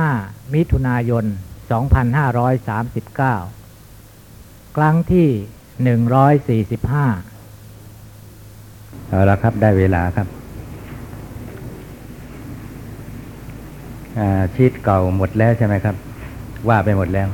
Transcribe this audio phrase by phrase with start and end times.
[0.00, 1.24] 5 มิถุนายน
[2.60, 5.28] 2539 ครั้งที่
[6.76, 6.88] 145
[9.08, 10.28] เอาละครับได้เวลาครับ
[14.54, 15.96] ชีตเก่าหมดแล้วใช่ไหมครับ
[16.68, 17.28] ว่าไปหมดแล้ว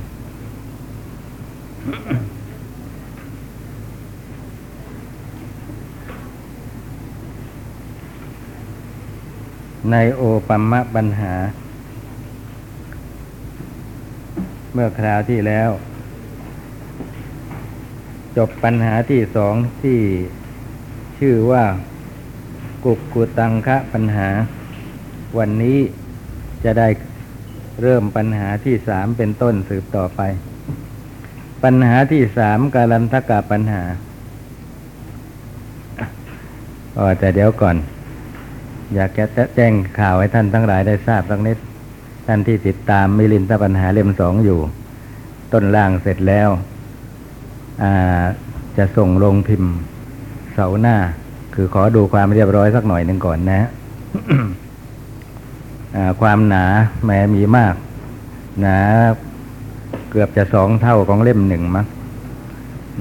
[9.90, 11.32] ในโอปัมมะปัญหา
[14.76, 15.70] เมื่อคราวที่แล้ว
[18.36, 20.00] จบปัญหาที่สองที่
[21.18, 21.64] ชื่อว่า
[22.84, 24.28] กุกกุตังคะปัญหา
[25.38, 25.78] วันนี้
[26.64, 26.88] จะได้
[27.82, 30.20] เริ่มปัญหาที่สามเป็นต้นสืบต่อไป
[31.64, 33.82] ปัญหาที่สามการันทกาปัญหา
[36.98, 37.76] อ๋อแต่เดี๋ยวก่อน
[38.94, 41.58] อยากจะแจ้งข่าวให้ท่านทั้งหลายได้ทราบสักนิด
[42.26, 44.58] ท่านที่ติดตามมิลินทปัญหาเล่มสองอยู่
[45.52, 46.48] ต้นล่างเสร็จแล้ว
[48.76, 49.72] จะส่งลงพิมพ์
[50.54, 50.96] เสาหน้า
[51.54, 53.68] คือขอดูความเรียบร้อยสักหน่อยหนึ่งก่อนนะ
[56.20, 56.64] ความหนา
[57.04, 57.74] แม้มีมาก
[58.60, 58.78] หนา
[60.10, 61.86] เกือบจะสองเท่าของเล่มหนึ่งมั้ง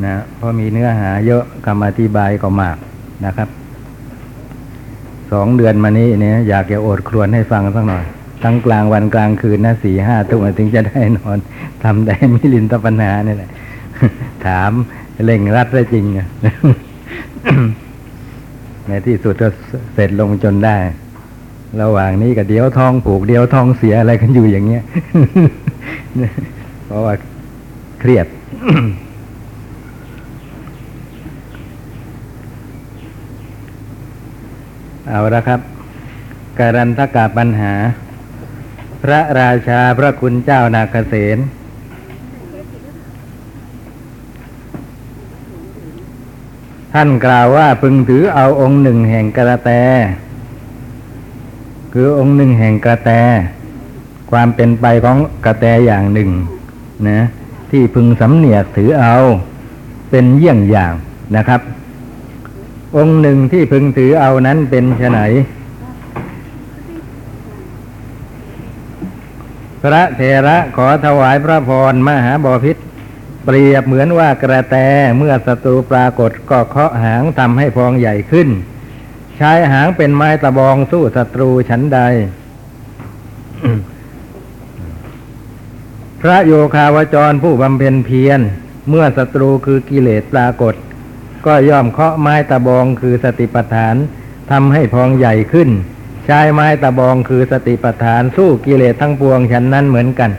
[0.05, 2.77] นะเพราะมีเนื้อหาเยอะคำอธิบายก็มาก
[3.25, 3.49] นะครับ
[5.31, 8.03] สองเดือนมานี้เนี่ยอยากจะโอดครวนให้ฟังสักหน่อย
[8.43, 11.37] ทั้งกลางวันกลางคืนนะสี่ห้าทุ่มถึงจะได้นอน
[11.83, 13.51] ทำได้มิลินตปัญหาเนี่ยแหละ
[14.45, 14.71] ถาม
[15.25, 16.27] เล่งรัดได้จริงอะ
[18.87, 19.47] ในที่สุดก็
[19.93, 20.77] เสร็จลงจนได้
[21.81, 24.83] ระหว่างนี้ก็เดี๋ยวทองผูกเดี๋ยวทองเสียอะไรกันอยู่อย่างเงี้ย
[26.85, 27.13] เพราะว่า
[27.99, 28.27] เครียด
[35.07, 35.59] เอาละครับ
[36.59, 37.73] การันทกาปัญหา
[39.03, 41.37] พระราชาพระคุณเจ้านาคเสน
[46.93, 49.71] ท่านกล่าวว่าพึงถือเอาองค์หนึ่งแห่งกระแต
[51.93, 53.11] คือองค์หนึ่งแห่งกระแต
[54.31, 56.29] ความเป็นไปของกระแตอย่างหนึ่ง
[57.09, 57.19] นะ
[57.71, 59.15] ที่พึงสำเนียกถือเอา
[60.09, 60.93] เป็นเยี่ยงอย่าง
[61.35, 61.61] นะครับ
[62.97, 65.19] องค์หนึ่งที่พึงถือเอานั้นเป็นไฉน
[69.83, 72.77] พระเถระขอถวายพระพรมหาบอพิษ
[73.45, 74.75] เปรียบเหมือนว่ากระแต
[75.17, 78.49] เมื่อศัตรูปรากฏก็เคาะหางทำให้พองใหญ่ขึ้น
[79.37, 81.99] ใช้หางเป็นไม้ตะบองสู้ศัตรูชั้นใด
[86.21, 88.39] พระโยคาวจรผู้บำเพ็ญเพียร
[88.89, 90.75] เมื่อศัตรูคือกิเลสปรากฏ
[91.45, 93.95] ก็ย่อมเคาะไม้ตะบองคือสติปัฏฐาน
[94.51, 95.69] ทำให้พองใหญ่ขึ้น
[96.25, 100.29] ใช้ไม้ตะบองคือสติปัฏฐานสู้กิเลสทั้งปวงฉันนั้นเหมือนกัน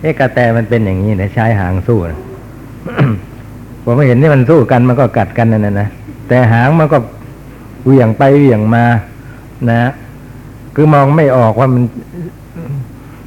[0.00, 2.20] เอ๊ะกระแตมันเป็นอย่างนี้นะใช้หางสู้นะ
[3.84, 5.88] ผมไม่เห็นที่มันสู้กันมันก็กัดกันนั่นนะ
[6.28, 6.98] แต่หางมันก็
[7.84, 8.84] เหวี่ยงไปเหวี่ยงมา
[9.70, 9.90] นะ
[10.74, 11.84] คือมองไม่ออกว่ามัน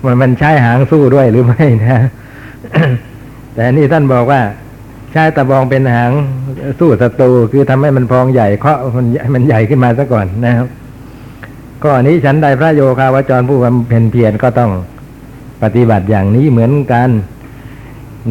[0.05, 1.97] มันมันใช้หางสู้ด้วยหรือไม่นะ
[3.53, 4.41] แต่นี่ท่านบอกว่า
[5.11, 6.11] ใช้ตะบองเป็นหาง
[6.79, 9.05] สู้ศัตรูคือทำให้มันพองใหญ่เคาะมัน
[9.35, 10.67] มันใหญ่ขึ้นมาซะก่อนนะครับ
[11.84, 14.72] ก็อันนี้ฉันใดพระโยคาวจรผู้บำเพ็ญเพียรก็ต้อง
[15.64, 17.10] ปฏิบัติอย่างนี้เหมือนกัน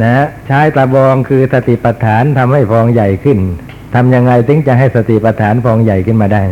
[0.01, 3.37] นะใช้ตะบองคือสติปัฏฐานทำให้ฟองใหญ่ขึ้น
[3.93, 6.43] ทำยังไงถึงจะให้สติปัฏฐานฟองใหญ่ขึ้นมาได้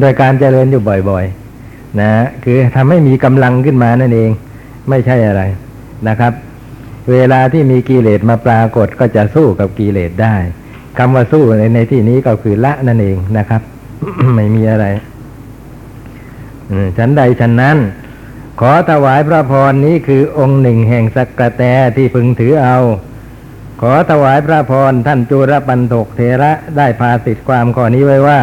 [0.00, 2.10] โดยการเจริญอยู่บ่อยๆ นะ
[2.44, 4.30] คือทำให้มีกำลังขึ้นมานั่นเอง
[4.88, 5.42] ไม่ใช่อะไร
[6.08, 6.32] นะครับ
[7.10, 10.36] เวลาที่มีกิเลสมาปรากฏก็จะสู้กับกิเลสได้
[10.98, 13.62] คำว่าสู้ในในที่นี้ก็คือละนั่นเองนะครับ
[14.34, 14.86] ไม่มีอะไร
[16.98, 17.78] ฉันใดฉันนั้น
[18.60, 21.62] ขอถวายพระพรนี้คือองค์หนึ่งแห่งสักกะแต
[21.96, 22.78] ที่พึงถือเอา
[23.80, 28.40] ขอถวายพระพรท่านจุรปันถกเทระได้พาสิทธิความข้อนี้ไว้ว่า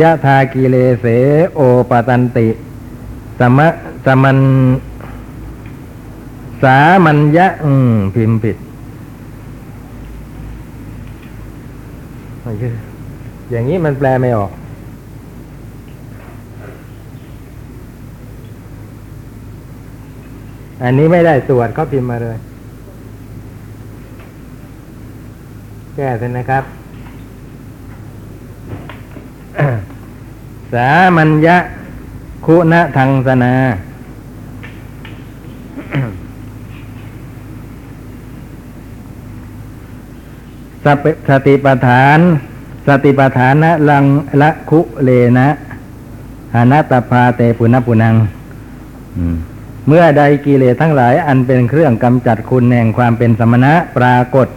[0.00, 1.06] ยะทากิเลเส
[1.54, 1.60] โอ
[1.90, 2.48] ปตันติ
[3.38, 3.68] สมะ
[4.06, 4.38] สมัน
[6.62, 8.56] สามัญญะ อืม พิมพ์ผิด
[13.50, 14.50] อย่างนี้มันแปลไม่ออก
[20.82, 22.38] อันนี้ไม่ได้ตรวจเขาพิมพ์มาเลย
[25.96, 26.64] แก้เลยนะครับ
[30.72, 31.56] สามัญญะ
[32.46, 33.54] คุณะทังสนา
[40.84, 40.86] ส
[41.28, 42.18] สติปฐาน
[42.88, 44.04] สติปฐานะลัง
[44.40, 45.48] ละคุเลนะ
[46.54, 48.14] หานาตาพาเตปุณปุนัง
[49.16, 49.36] อืม
[49.86, 54.48] เมื่อใดกิเลสทั้งหลายอันเป็นเครื่องกำจัดคุณแห่งความเป็นสมณะปรากฏ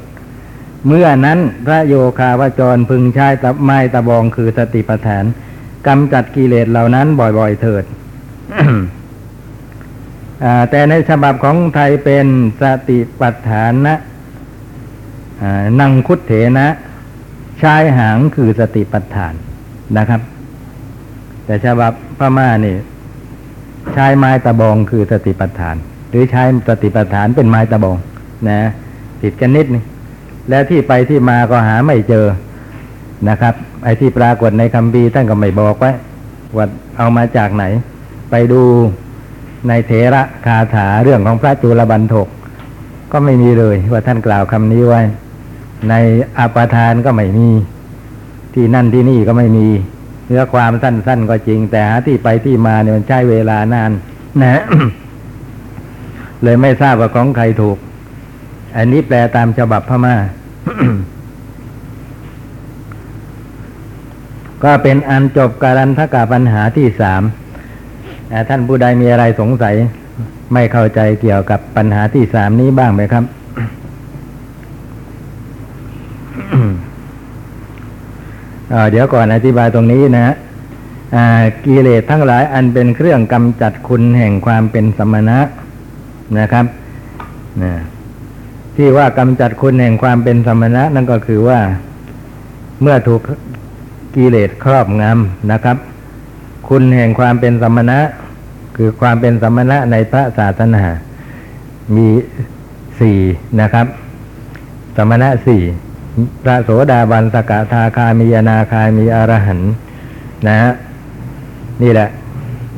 [0.87, 5.25] เมื่อนั้นพระโยคาวจรพึงใช้ตะไม้ตะบองคือสติปัฏฐาน
[5.87, 7.83] กำจัดกิเลสเหล่านั้นบ่อยๆเถิด
[10.69, 12.25] แต่ในฉบับของไทยเป็น
[12.61, 13.97] สติปัฏฐานนะ
[15.79, 16.67] นังคุดเถนะ
[17.61, 19.33] ชายหางคือสติปัฏฐาน
[19.97, 20.21] นะครับ
[21.45, 22.75] แต่ฉบับพม่านี่
[23.95, 25.75] ใช้ไม้ตะบองคือสติปัฏฐาน
[26.09, 27.97] หรือใช้สติปัฏฐานเป็นไม้ตะบอง
[28.49, 28.59] นะ
[29.21, 29.83] ผิดกันนิดนึง
[30.49, 32.25] และที่ไปที่มาก็หาไม่เจอ
[33.29, 33.53] นะครับ
[33.83, 35.91] ไอ้ที่ปรากฏในคำบีท่านก็ไม่บอกไว้
[36.55, 36.65] ว่า
[36.97, 37.65] เอามาจากไหน
[38.31, 38.61] ไปดู
[39.67, 42.27] ในเถระคาถาเรื่องของพระจุลบันทก
[43.11, 45.01] ก็ไม่มีเลยว่าท่านกล่าวคำนี้ไว้
[45.89, 45.93] ใน
[46.37, 47.49] อาปาทานก็ไม่มี
[48.53, 49.67] ที่นั่นที่นี่ก็ไม่มี
[50.27, 53.91] เนื้อความสั้น ๆ ก็จริง แต่หาที่ไปที่มาเนี่ยมันใช้เวลานาน
[54.41, 54.61] นะ
[56.43, 57.77] เลยไม่ทราบว่าของใครถูก
[58.77, 60.15] อันนี้แปลตามฉบับพม่า
[64.63, 67.23] ก็เป็นอันจบการันทกาปัญหาที่สาม
[68.49, 69.75] ท่านผู้ใดมีอะไรสงสัย
[70.53, 73.23] ไม่เข้าใจเกี่ยวกับปัญหาที่สามนี้บ้างไหมครับ
[78.64, 80.35] อ่า เดี๋ยวก่อนอธิบายตรงนี้นะฮะ
[81.65, 85.39] กิเลสทั้งหลายอันเป็นเครื่องกำจัดคุณแห่งความเป็นสมณะ
[86.39, 86.65] นะครับ
[87.63, 87.73] นะ
[88.75, 91.59] ที่ว่ากำจัดคุณแห่งความเป็นสมณะ นั่นก็คือว่า
[92.81, 93.21] เมื่อถูก
[94.15, 95.77] กิเลสครอบงำนะครับ
[96.69, 97.99] คุณแห่งความเป็นสมณะ
[98.75, 100.83] คือความเป็นสมณะในพระศาสนา
[101.95, 102.07] มี
[102.99, 103.19] สี่
[103.61, 103.87] นะครับ
[104.97, 105.61] สมณะสี่
[106.43, 109.59] พระโสดาบันสกทาคามีนาคามีอรหัน
[110.47, 110.71] นะฮะ
[111.81, 112.09] นี่แหละ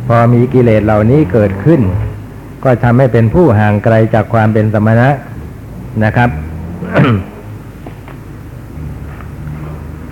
[0.08, 1.82] พอมีกิเลสเหล่านี้เกิดขึ้น
[2.64, 5.10] ก็ทำให้เป็นผู้ห่างไกลจากความเป็นสมณะ
[6.04, 6.30] นะครับ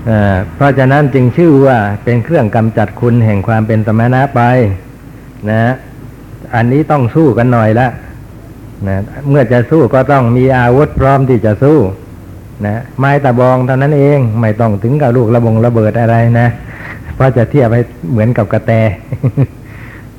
[0.06, 4.42] เอ่อเพราะฉะนั้นจึงชื่อว่าเป็นเครื่องกำจัดคุณแห่งความเป็นสมณะไป
[5.50, 5.74] นะ
[6.56, 7.88] อันนี้ต้องสู้กันหน่อยละ
[8.88, 8.96] นะ
[9.30, 11.80] เมื่อจะสู้ก็ต้องมีอาวุธพร้อมที่จะสู้
[12.64, 16.48] นะไม้ตะบองเท่านั้นเองไม่ต้องถึงกับลูกระบงระเบิดอะไรนะ
[17.16, 17.82] เพราะจะเทียบให้
[18.12, 18.72] เหมือนกับกระแต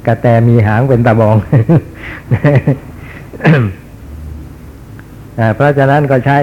[0.07, 1.37] กระแตมีหางเป็นตะบอง
[5.55, 6.39] เพราะฉะนั้นก็ใช้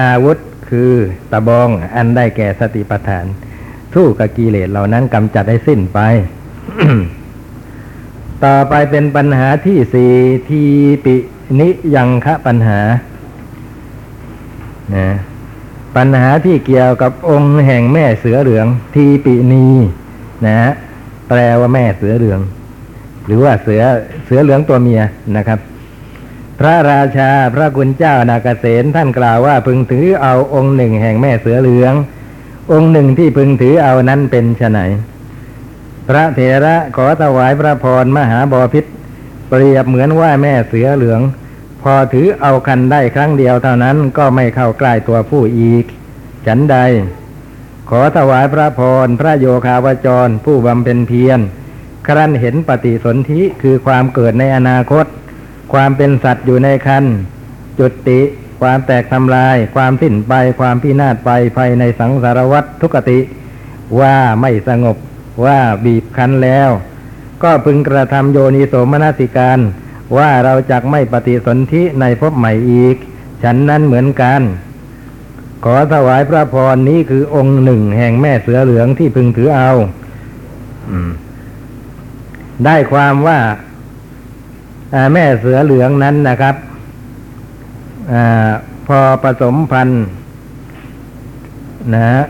[0.00, 0.36] อาวุธ
[0.68, 0.92] คือ
[1.32, 3.26] ตะบองอันได้แก่สติปัฏฐาน
[3.94, 5.98] สู้กับกิเลสเหล่านั้นกำจัดให้สิ้นไป
[8.44, 10.12] ต่อไปเป็นปัญหาที่สี่
[10.48, 10.62] ที
[11.04, 11.14] ปิ
[11.60, 12.80] นิยังคะปัญหา
[14.96, 15.06] นะ
[15.96, 19.66] ปัญหาที่เกี่ยวกับองค์แห่งแม่เสือเหลือง ทีปินี
[20.46, 20.72] นะฮะ
[21.28, 22.40] แปลว่าแม่เสือเหลือง
[23.26, 23.82] หรือว่าเสือ
[24.24, 25.00] เสือเหลืองตัวเมีย
[25.36, 25.58] นะครับ
[26.58, 31.94] พระราชาพระกุณเจ้านาเกษตท่านกล่าวว่าพึงถือเอาองค์หนึ่งแห่งแม่เสือเหลือง
[32.72, 34.78] องค์หนึ่งที่พึงถือเอานั้นเป็นไฉน
[36.08, 38.84] พระเถระขอถวายพระพรมหาบอพิษ
[39.48, 41.20] เปรียบเหมือนว่าแม่เสือเหลือง
[41.82, 45.84] พอถือเอาคันได้ครั้งเดียวเท่านั้นก็ไม่เข้าใกล้ตัวผู้อีก
[46.46, 46.76] ฉันใด
[47.90, 51.40] ขอถวายพระพรพระโยคาวจร ผู้บำเพ็ญเพียร
[52.06, 55.06] ครั้นเห็นปฏิสนธิคือความเกิดในอนาคต
[55.72, 57.04] ความเป็นสัตว์อยู่ในคัน
[57.78, 58.20] จุติ
[58.60, 63.18] ความแตกทำลาย ความสิ้นไปความพินาศไปภายในสังสารวัฏทุกติ
[64.00, 64.96] ว่าไม่สงบ
[65.44, 66.70] ว่าบีบคั้นแล้ว
[67.42, 69.58] ก็พึงกระทำโยนิโสมนสิการ
[70.16, 72.96] ว่าเราจักไม่ปฏิสนธิในภพใหม่อีก
[73.42, 74.40] ฉันนั้นเหมือนกัน
[75.64, 79.70] ขอถวายพระพรนี้คือองค์หนึ่งแห่งแม่เสือเหลืองที่พึงถือเอา
[80.90, 80.92] อ
[82.64, 83.38] ได้ความว่า
[85.12, 86.56] แม่เสือเหลืองนั้นนะครับ
[88.12, 88.14] อ
[88.86, 90.04] พอผสมพันธุ์
[91.94, 92.22] นะฮะ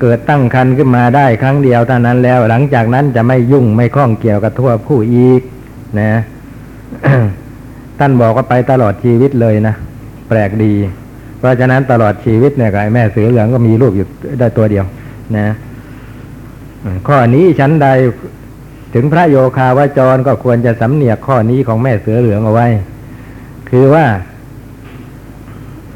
[0.00, 5.40] เกิดตั้งครรภ์ขึ้นมาได้ครั้งเดียวเท่านั้นแล้ว หลังจากนั้นจะไม่ยุ่งไม่ข้องเกี่ยวกับทั่วผู้อีก
[6.00, 6.12] นะ
[7.98, 9.74] ท่านบอกว่าไปตลอดชีวิตเลยนะ
[10.28, 10.72] แปลกดี
[11.38, 14.06] เพราะฉะนั้นตลอดชีวิตเนี่ยกับไอ้แม่เสือเหลืองก็มีลูกอยู่
[14.38, 14.84] ได้ตัวเดียว
[15.36, 15.46] นะ
[17.08, 17.88] ข้อนี้ชั้นใด
[18.94, 22.66] ถึงพระโยคาวาจรก็ควรจะสำเนียกข้อนี้ของแม่เสือเหลืองเอาไว้
[23.70, 24.06] คือว่า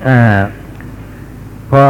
[0.07, 0.19] อ่า
[1.71, 1.83] พอ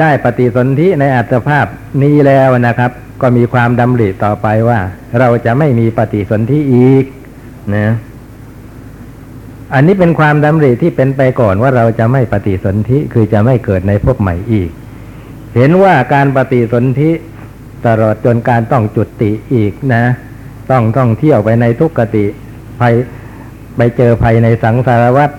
[0.00, 1.66] ได้ปฏิสนธิในอัตภาพ
[2.02, 2.90] นี้แล้วนะครับ
[3.22, 4.80] ก็มีความดำริต่อไปว่า
[5.18, 7.04] เราจะไม่มีปฏิสนธิอีก
[7.76, 7.88] นะ
[9.74, 14.70] อันนี้เป็นความดำริที่เป็นไปก่อนว่าเราจะไม่ปฏิสนธิคือจะไม่เกิดในภพใหม่อีก
[15.56, 17.10] เห็นว่าการปฏิสนธิ
[17.86, 20.04] ตลอดจนการต้องจุติอีกนะ
[20.70, 22.24] ต้องต้องเที่ยวไปในทุกขติ
[22.80, 22.94] ภัย
[23.76, 25.30] ไปเจอภัยในสังสารวัฏ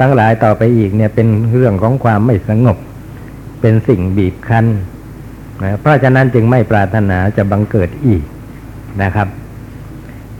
[0.00, 2.78] ทั้งหลายต่อไปอีกเนี่ยเป็นเรื่องของความไม่สงบ
[3.60, 4.66] เป็นสิ่งบีบคั้น
[5.62, 8.22] นะเพราะฉะนั้นจึงไม่ปรารถนาจะบังเกิดอีก
[9.02, 9.28] นะครับ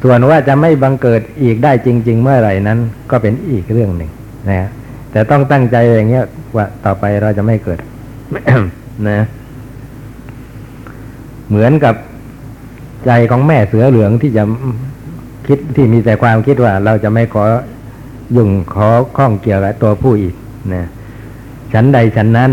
[0.03, 2.79] ส่วนว่าจะไม่บังเกิดอีกได้จริง ๆ เมื่อไหร่นั้น
[3.11, 4.11] ก็เป็นอีกเรื่องหนึ่ง
[4.49, 4.69] นะฮะ
[5.11, 6.25] แต่ต้องตั้งใจอย่างเงี้ย
[6.57, 7.79] ว่าต่อไปเราจะไม่เกิด
[9.09, 9.21] นะ
[11.49, 11.95] เหมือนกับ
[13.07, 14.43] ใจของแม่เสือเหลืองที่จะ
[15.47, 17.45] คิดที่มีแต่ความคิดว่า เราจะไม่ขอ
[18.37, 20.35] ยุ่งขอข้องเกี่ยวกับตัวผู้อีก
[20.75, 20.85] นะ
[21.73, 22.53] ฉันใดฉันนั้น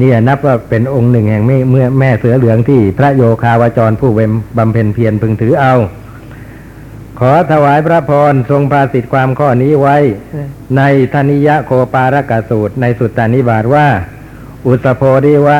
[0.00, 5.74] นี่นับว่าเป็นองค์หนึ่งแห่งเมื่อแม่เสือเหลืองที่พระโยคาวจรผู้เวมบำเพ็ญเพียรพึงถือเอา
[7.20, 9.96] ขอถวายพระพรทรงปราสิทธิ์ความข้อนี้ไว้
[10.76, 10.82] ใน
[11.12, 13.86] ธนิยะโคปารกสูตรในสุตตานิบาตว่า
[14.66, 15.58] อุสโพธิวะ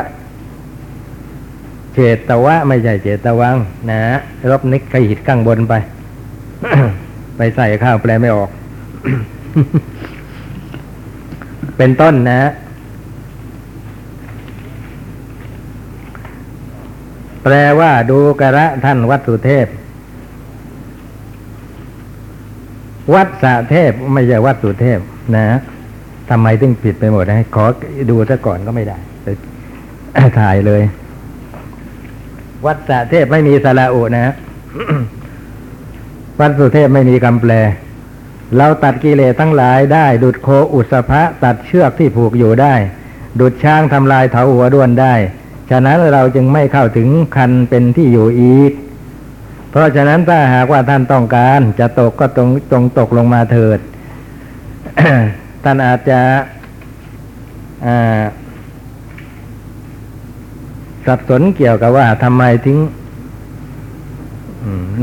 [1.95, 1.99] เจ
[2.29, 3.57] ตวะ ไม่ใช่เจตวัง
[3.91, 4.01] นะ
[4.51, 5.75] รบนิกขหิตข้างบนไป
[7.37, 8.51] ไปใส่ข้าวแปลไม่ออก
[11.77, 12.51] เป็นต้นนะ
[17.43, 19.67] แปลว่าดูกระท่านวัดสุเทพ
[23.15, 24.99] วัดสะเทพไม่ใช่วัดสุเทพ
[25.37, 25.47] นะ
[26.31, 27.65] ทำไมถึงผิดไปหมดนะขอ
[28.11, 28.99] ดูซะก่อนก็ไม่ได้
[30.41, 30.83] ถ่ายเลย
[32.67, 34.35] วัดสะเทพไม่มีสระอุนะ
[36.41, 37.53] วัดสุเทพไม่มีคำแปล
[38.57, 42.75] เราตัดกิเลสทั้งหลายได้ ดุดโคอุสภะตัดเชือกที่ผูกอยู่ได้
[43.41, 45.15] ดุดช้างทำลายเถาหัวด้วนได้
[45.71, 48.73] ฉะนั้นเราจึงไม่เข้าถึงคันเป็นที่อยู่อีก
[49.77, 53.79] เพราะฉะนั้นถ้าหากว่าท่านต้องการ จะตกก็ตรงจงตกลงมาเถิด
[55.65, 56.21] ท่านอาจจะ
[61.07, 62.79] สับสนเกี่ยวกับว่าทำไมถึง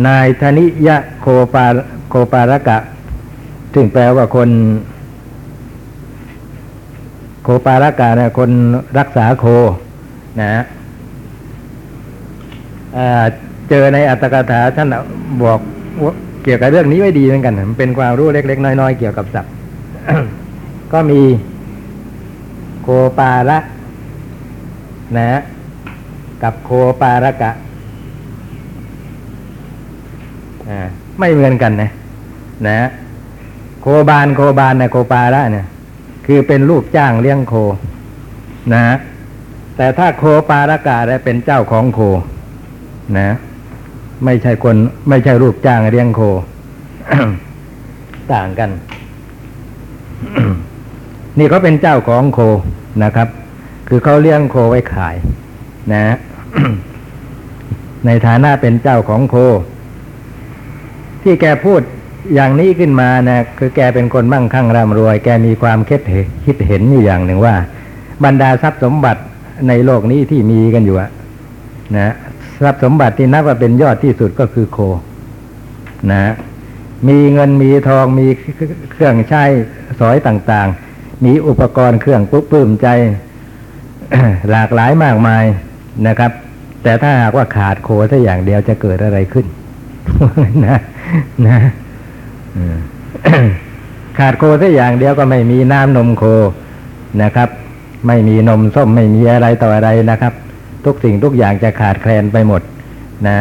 [0.07, 1.65] นายธนิยะโคปา
[2.09, 2.77] โคปารกะ
[3.73, 4.49] ซึ่งแปลว่าคน
[7.43, 8.51] โคปารกะนี่ยคน
[8.99, 9.45] รักษาโค
[10.41, 10.63] นะฮะ
[13.75, 14.89] เจอในอัตถกถาท่าน
[15.43, 15.59] บอก
[16.43, 19.53] เกี่ยวกับเรื่องนี้ไว้ดีเหมือนกันมันเป็นความรู้เล็ก ๆ น้อย ๆ เกี่ยวกับสัตว์
[20.93, 21.21] ก็มี
[22.81, 22.87] โค
[23.19, 23.57] ปาระ
[25.17, 25.41] นะฮะ
[26.43, 27.51] กับโคปาระกะ
[30.69, 30.87] อ่า
[31.19, 31.89] ไม่เหมือนกันนะ
[32.67, 32.87] นะฮะ
[33.81, 35.65] โคบานโคบานนะโคปาระเนี่ย
[36.25, 37.53] คือเป็นลูกจ้างเลี้ยงโค
[38.73, 38.95] นะฮะ
[39.77, 41.99] แต่ถ้าโคปาระกะเนี่ยเป็นเจ้าของโค
[43.19, 43.35] นะ
[44.25, 44.75] ไม่ใช่คน
[45.09, 46.21] ไม่ใช่ลูกจ้างเลี้ยงโค
[48.33, 48.69] ต่างกัน
[51.37, 52.39] นี่เขาเป็นเจ้าของโค
[53.03, 53.27] นะครับ
[53.87, 55.15] คือเขาเลี้ยงโคไว้ขาย
[55.93, 56.15] นะ
[58.05, 59.35] ในฐานะเป็นเจ้าของโค
[61.23, 61.81] ที่แกพูด
[62.33, 67.55] อย่างนี้ขึ้นมานะคือแกเป็นคนมั่งคั่งร่ำรวย แกมีความคิดเห็นคิดเห็นอยู่อย่างหนึ่งว่า
[68.23, 69.21] บรรดาทรัพย์สมบัติ
[69.67, 71.09] ในโลกนี้ที่มีกันอยู่อะ
[71.97, 72.13] นะ
[72.61, 74.77] ทรัพย์สมบัติที่นับว่าเป็นยอดที่สุดก็คือโค
[76.11, 76.33] นะ
[77.07, 78.27] มีเงินมีทองมี
[78.91, 79.43] เครื่องใช้
[79.99, 82.87] สอยต่าง ๆ มีอุปกรณ์เครื่องปุ๊บปื้มใจ
[84.51, 85.43] หลากหลายมากมาย
[86.07, 86.31] นะครับ
[86.83, 89.45] แต่ถ้าหากว่าขาดโคสักอย่างเดียวจะเกิดอะไรขึ้น
[90.67, 90.77] นะ
[91.47, 91.59] นะ
[94.17, 96.23] ขาดโคสักอย่างเดียวก็ไม่มีน้ำนมโค
[97.23, 97.49] นะครับ
[98.07, 100.33] ไม่มีนมส้มไม่มีอะไรต่ออะไรนะครับ
[100.85, 102.61] ทุกสิ่งทุกอย่างจะขาดแคลนไปหมด
[103.27, 103.35] นะ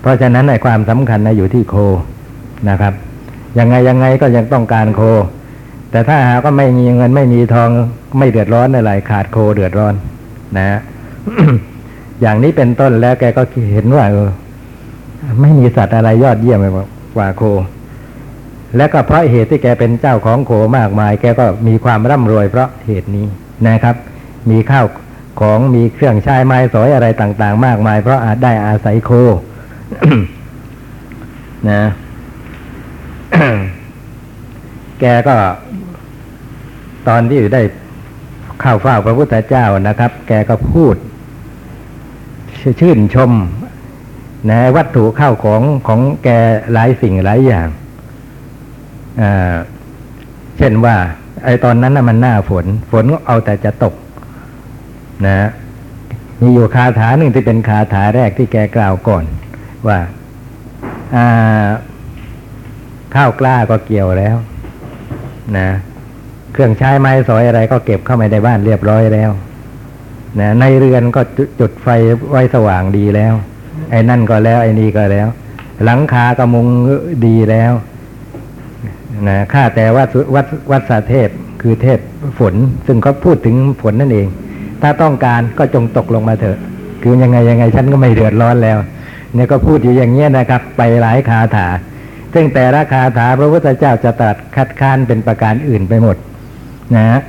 [0.00, 1.74] เพราะฉะนั้นในความสำคัญนะอยู่ที่โค
[2.68, 2.94] นะครับ
[3.58, 5.00] ยังไงยังไงก็ยังต้องการโค
[5.90, 7.70] แต่ถ้าหากว่าไม่มีเงินไม่มีทอง
[8.18, 9.94] ไม่เดือดร้อนอะไรขาดโคเดือดร้อน
[10.58, 10.78] นะ
[12.20, 14.30] อย่างนี้เป็นต้นแล้วแกก็เห็นว่าเออ
[15.40, 16.58] ไม่มีสัตว์อะไรยอดเยี่ยม
[17.16, 17.42] กว่าโค
[18.76, 23.26] และก็เพราะเหตุที่แกเป็นเจ้าของโคมากมาย แกก็มีความร่ำรวยเพราะเหตุนี้
[23.68, 23.96] นะครับ
[24.50, 24.86] มีข้าว
[25.40, 29.10] ของมีเครื่องใช้ไม้สอยอะไรต่าง ๆ มากมาย เพราะอาจได้อาศัยโค
[31.70, 31.82] นะ
[35.00, 35.36] แกก็
[37.08, 37.62] ตอนที่ได้
[38.60, 40.96] เข้าเฝ้าพระพุทธเจ้านะครับ แกก็พูด
[42.80, 43.32] ชื่นชม
[44.50, 46.28] นะวัตถุข้าวของของแก
[46.72, 47.68] หลายสิ่งหลายอย่าง
[50.58, 50.96] เช่นว่า
[51.44, 53.94] ไอ้ตอนนั้นน่ะมันหน้าฝน ฝนก็เอาแต่จะตก
[55.26, 55.48] นะ
[56.40, 59.24] มีอยู่คาถาหนึ่งที่เป็นคาถาแรกที่แกกล่าวก่อน
[59.88, 61.26] ว่าา
[63.14, 64.36] ข้าวกล้าก็เกี่ยวแล้ว
[65.56, 65.68] นะ
[66.52, 69.30] เครื่องใช้ไม้สอยอะไรก็เก็บเข้ามาในบ้านเรียบร้อยแล้ว
[70.40, 71.88] นะ ในเรือนก็จุจุดไฟ
[72.30, 73.34] ไว้สว่างดีแล้ว
[73.90, 75.28] ไอ้นั่นก็แล้ว ไอ้นี่ก็แล้ว
[75.84, 76.66] หลังคากระมุง
[77.26, 77.72] ดีแล้ว
[79.28, 81.28] นะข้าแต่วัดวัดวัดสาเทพ
[81.62, 81.98] คือเทพ
[82.38, 82.54] ฝน
[82.86, 84.28] ซึ่งเขาพูดถึงฝนนั่นเอง
[84.82, 86.58] ถ้าต้องการก็จงตกลงมาเถอะ
[87.02, 88.78] คือยังไงยังไงฉันก็ไม่เดือดร้อนแล้ว
[89.34, 91.68] เนี่ยก็พูดอยู่อย่างเงี้ยนะครับ ไปหลายคาถา
[92.34, 96.16] ซึ่งแต่ละคาถาพระพุทธเจ้าจะตรัสคัดค้านเป็นประการอื่นไปหมด
[96.96, 97.20] นะฮะ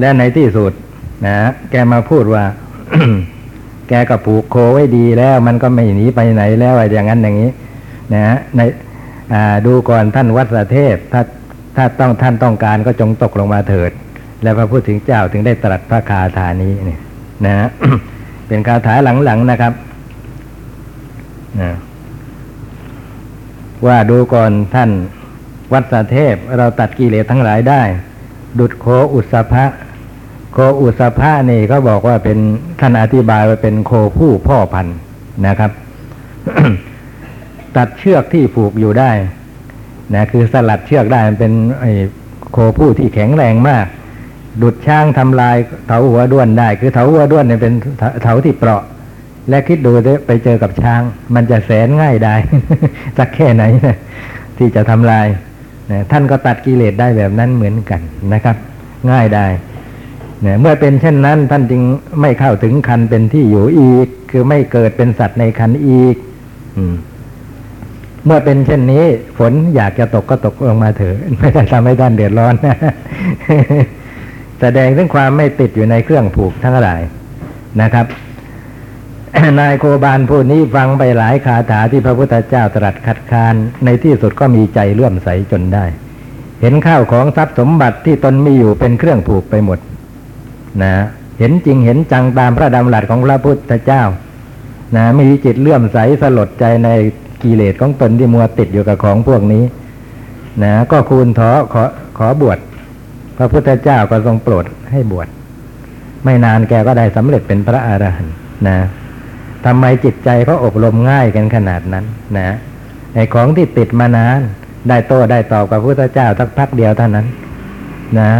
[0.00, 0.72] และในที่สุด
[1.26, 2.44] นะฮะแกมาพูดว่า
[3.88, 7.50] แกก็ผูกโคไว้ดีแล้ว มันก็ไม่หนีไปไหนแล้วอะไรอย่างนั้นอย่างนี้
[8.14, 8.60] นะฮะใน
[9.66, 11.22] ดูก่อนท่านวัดสเทพถ้า
[11.76, 13.90] ถ้าต้องท่านต้องการก็จงตกลงมาเถิด
[14.42, 17.00] แล้วพระพุทธเจ้าถึงได้ตรัสพระคาถานี้เนี่ย
[17.46, 17.68] นะฮะ
[18.48, 19.72] เป็นคาถาหลังๆนะครับ
[21.60, 21.70] นะ
[23.86, 24.90] ว่าดูก่อนท่าน
[25.72, 27.82] วัดสเทพเราตัดกิเลสทั้งหลายได้
[28.58, 29.64] ดุดโคอุสภะ
[30.52, 32.38] โคอุสภะนี่เขาบอกว่าเป็น
[32.80, 34.96] ท่านอธิบายว่าเป็นโคผู้พ่อพันธุ์
[35.46, 35.70] นะครับ
[37.76, 39.10] ตัดเชือกที่ผูกอยู่ได้
[40.14, 41.52] นะคือสลัดเชือกได้มันเป็น
[42.52, 43.86] โคผู้ที่แข็งแรงมาก
[44.62, 48.82] ดุดช้างทำลายเถาหัวด้วนได้ คือเถาหัวด้วนเนี่ยเป็นเถาเถาที่เปราะ
[49.48, 49.92] และคิดดู
[50.26, 51.02] ไปเจอกับช้าง
[51.34, 52.34] มันจะแสนง่ายได้
[53.18, 53.96] สักแค่ไหนนะ
[54.58, 55.26] ที่จะทำลาย
[55.90, 58.00] นะท่านก็ตัดกิเลสได้แบบนั้นเหมือนกัน
[58.32, 58.56] นะครับ
[59.10, 59.46] ง่ายได้
[60.46, 61.82] นะเมื่อเป็นเช่นนั้นท่านจึง
[62.20, 66.16] ไม่เข้าถึงคันเป็นที่อยู่อีก คือไม่เกิดเป็นสัตว์ในคันอีก
[66.76, 66.84] อื
[68.26, 69.04] เมื่อเป็นเช่นนี้
[69.38, 72.76] ฝนอยากจะตกก็ตกลงมาเถอะไม่ได้ทำให้ท่านเดือดร้อนนะ
[74.60, 77.02] แสดงถึงความไม่ติดอยู่ในเครื่องผูกทั้งหลาย
[77.82, 78.06] นะครับ
[79.60, 85.84] นายโคบาลผู้นี้ฟังไปหลายคาถาที่พระพุทธเจ้าตรัสคัดค้านในที่สุดก็มีใจเลื่อมใสจนได้
[86.60, 89.78] เห็นข้าวของทรัพย์สมบัติที่ตนมีอยู่เป็นเครื่องผูกไปหมด
[90.82, 90.92] นะ
[91.38, 94.02] เห็นจริงเห็นจังตามพระดำรัสของพระพุทธเจ้า
[94.96, 96.88] นะมีจิตเลื่อมใสสลดใจใน
[97.42, 99.64] กิเลสของตนที่มัวติดอยู่กับของพวกนี้
[100.62, 101.84] นะ ก็คูณถอขอ
[102.18, 102.58] ขอบวช
[103.38, 105.28] พระพุทธเจ้าก็ทรงโปรดให้บวช
[106.24, 108.34] ไม่นานแกก็ได้สำเร็จเป็นพระอรหันต์
[108.68, 108.78] นะ
[109.66, 112.04] ทำไมจิตใจเขาอบรมง่ายกันขนาดนั้น
[112.38, 112.56] นะ
[113.14, 114.38] ไอ้ของที่ติดมานาน
[114.88, 117.26] ได้โต้ได้ตอบกับพระพุทธเจ้าสักพักเดียวเท่านั้น
[118.18, 118.30] นะ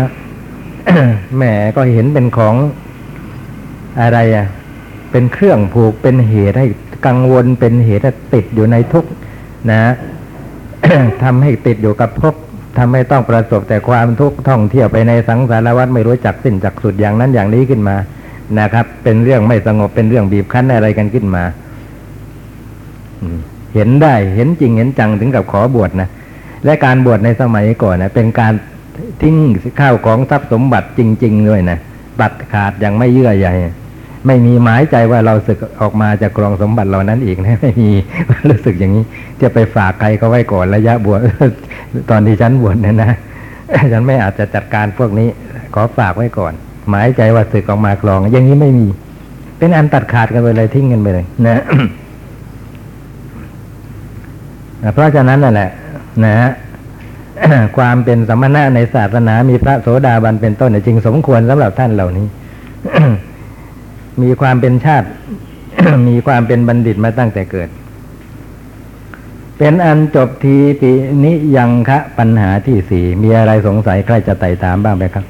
[1.37, 1.43] แหม
[1.77, 2.55] ก็เห็นเป็นของ
[4.01, 4.47] อะไรอะ
[5.11, 6.67] เป็นเครื่องผูกเป็นเหตุให้
[7.07, 9.05] กังวลเป็นเหตุให้ติดอยู่ในทุก
[9.71, 9.81] นะ
[11.23, 12.35] ทำให้ติดอยู่กับภพ
[12.79, 17.97] ทำให้ต้องประสบแต่ความทุกข์ท่องเที่ยวไปในสังสารวัฏไม่รู้จักสิ้นจักสุดอย่างนั้นอย่างนี้ขึ้นมา
[18.59, 21.45] นะครับ เป็นเรื่องไม่สงบเป็นเรื่องบีบคั้นอะไรกันขึ้นมา
[23.75, 26.09] เห็นได้เห็นจริงเห็นจังถึงกับขอบวชนะ
[26.65, 28.53] และการบวชในสมัยก่อนนะเป็นการ
[29.23, 29.37] ทิ้ง
[29.81, 31.79] ข้าวของทรัพย์สมบัติจริง ๆ ด้วยนะ
[32.21, 33.49] ตัดขาดย่างไม่เยื่อใย
[34.27, 37.91] ไม่มีหมายใจว่าเราสึกออกมาจากกรองสมบัติเหล่านั้นอีกนะไม่มี
[38.51, 39.05] รู้สึกอย่างนี้
[39.43, 41.21] จะไปฝากใครเขาไว้ก่อนระยะบวช
[42.11, 43.13] ตอนที่ฉันบวชเนี่ยนะ
[43.93, 45.29] ฉันไม่อาจจะจัดการพวกนี้
[45.75, 46.53] ขอฝากไว้ก่อน
[46.91, 48.87] หมายใจว่าสึกออกมากรอง อย่างนี้ไม่มี
[49.59, 51.63] เป็นอันตัดขาดกันไปเลยทิ้งกันไปเลย นะ
[54.93, 55.71] เพราะฉะนั้นนั่นแหละ
[56.25, 56.51] นะฮะ
[57.77, 62.27] ความเป็นสมณะในศาสนา มีพระโสดาบันเป็นต้นเนี่ยจึงสมควรสำหรับท่านเหล่านี้
[64.23, 65.09] มีความเป็นชาติ
[66.09, 67.69] มีความเป็นบัณฑิตมาตั้งแต่เกิด
[69.59, 70.93] เป็นอันจบทีปิ
[71.25, 75.25] นิยังคะปัญหาที่สี่มีอะไรสงสัยใครจะไต่ถามบ้างไหมครับ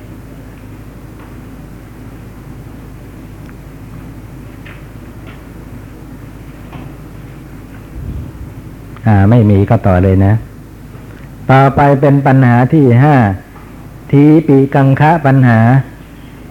[9.07, 10.35] อ่าไม่มีก็ต่อเลยนะ
[11.51, 13.16] ต่อไปเป็นปัญหาที่ห้า
[14.12, 15.59] ทีปีกังคะปัญหา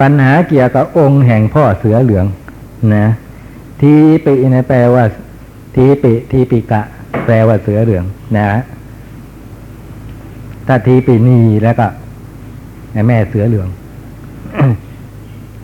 [0.01, 2.25] ปัญหาเกี่ยวกับองค์แห่งพ่อเสือเหลือง
[2.95, 3.05] นะ
[3.81, 3.93] ที
[4.25, 5.03] ปีนะแปลว่า
[5.75, 6.81] ทีปีทีปีกะ
[7.25, 8.05] แปลว่าเสือเหลือง
[8.38, 8.47] นะ
[10.67, 11.88] ถ้าทีปีนีแล้วก็
[13.07, 13.67] แม่เสือเหลือง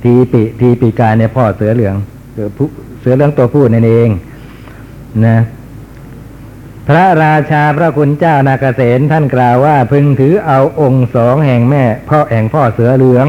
[0.03, 1.95] ทีปีทีปีกาเนี่ยพ่อเสือเหลือง
[2.33, 2.67] เสือผู้
[3.01, 4.09] เสือเหลืองตัวผู้นั่นเอง
[5.25, 5.37] นะ
[6.87, 13.27] พระราชาพระคุณเจ้านาเกษตท่านกล่าวว่า พึงถือเอาองค์สองแห่งแม่ พ่อแห่งพ่อเสือเหลือง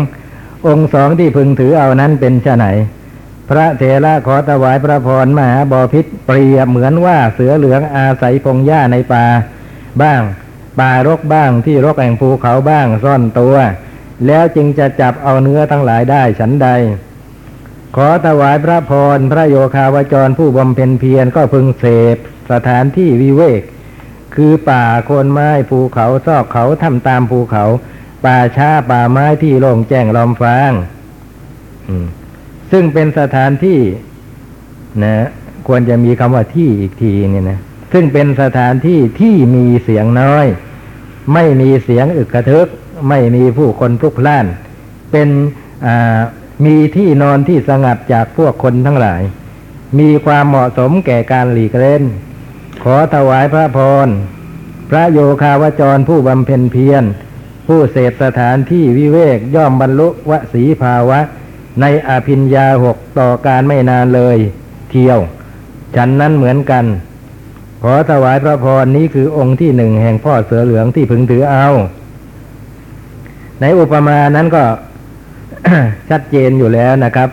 [0.66, 2.66] องค์สองที่พึงถือเอานั้นเป็นชะไหน
[3.50, 9.24] พระเถระขอถวายพระพรมหาบอพิษเปรียบเหมือนว่าเสือเหลืองอาศัยพงหญ้าในป่า
[10.02, 10.22] บ้าง
[10.80, 13.56] ป่ารกบ้างที่รกแห่งภูเขาบ้างซ่อนตัว
[14.26, 16.68] แล้วจึงจะจับเอาเนื้อทั้งหลายได้ฉันใด
[17.96, 22.16] ขอถวายพระพรพระโยคาวจรผู้บำเพ็ญเพียรก็พึงเสพ
[22.50, 23.62] สถานที่วิเวก
[24.34, 27.64] คือป่าโคนไม้ภูเขาซอกเขาทำตามภูเขา
[28.24, 30.72] ป่าช้าป่าไม้ที่โล่งแจ้งลอมฟาง
[32.70, 33.80] ซึ่งเป็นสถานที่
[35.04, 35.14] นะ
[35.66, 37.58] ควรจะมีคำว่าที่อีกทีเนี่ยนะ
[37.92, 40.46] ซึ่งเป็นสถานที่ที่มีเสียงน้อย
[41.32, 42.68] ไม่มีเสียงอึกกระทึก
[43.08, 44.46] ไม่มีผู้คนพลุกพล่าน
[45.12, 45.28] เป็น
[46.64, 49.22] มีที่นอนที่สงัดจากพวกคนทั้งหลาย
[49.98, 52.02] มีความเหมาะสมแก่การหลีกเล่น
[52.82, 54.08] ขอถวายพระพร
[54.90, 57.04] พระโยคาวจรผู้บำเพ็ญเพียร
[57.66, 61.20] ผู้เสพสถานที่วิเวกย่อมบรรลุวสีภาวะ
[61.80, 64.36] ในอภิญญาหกต่อการไม่นานเลย
[64.90, 65.18] เที่ยว
[65.96, 66.84] ฉันนั้นเหมือนกัน
[67.82, 71.66] ขอถวายพระพรนี้คือองค์ที่หนึ่งแห่งพ่อเสือเหลืองที่พึงถือเอา
[73.60, 74.64] ในอุปมานั้นก็
[76.10, 77.28] ชัดเจนอยู่แล้วนะครับ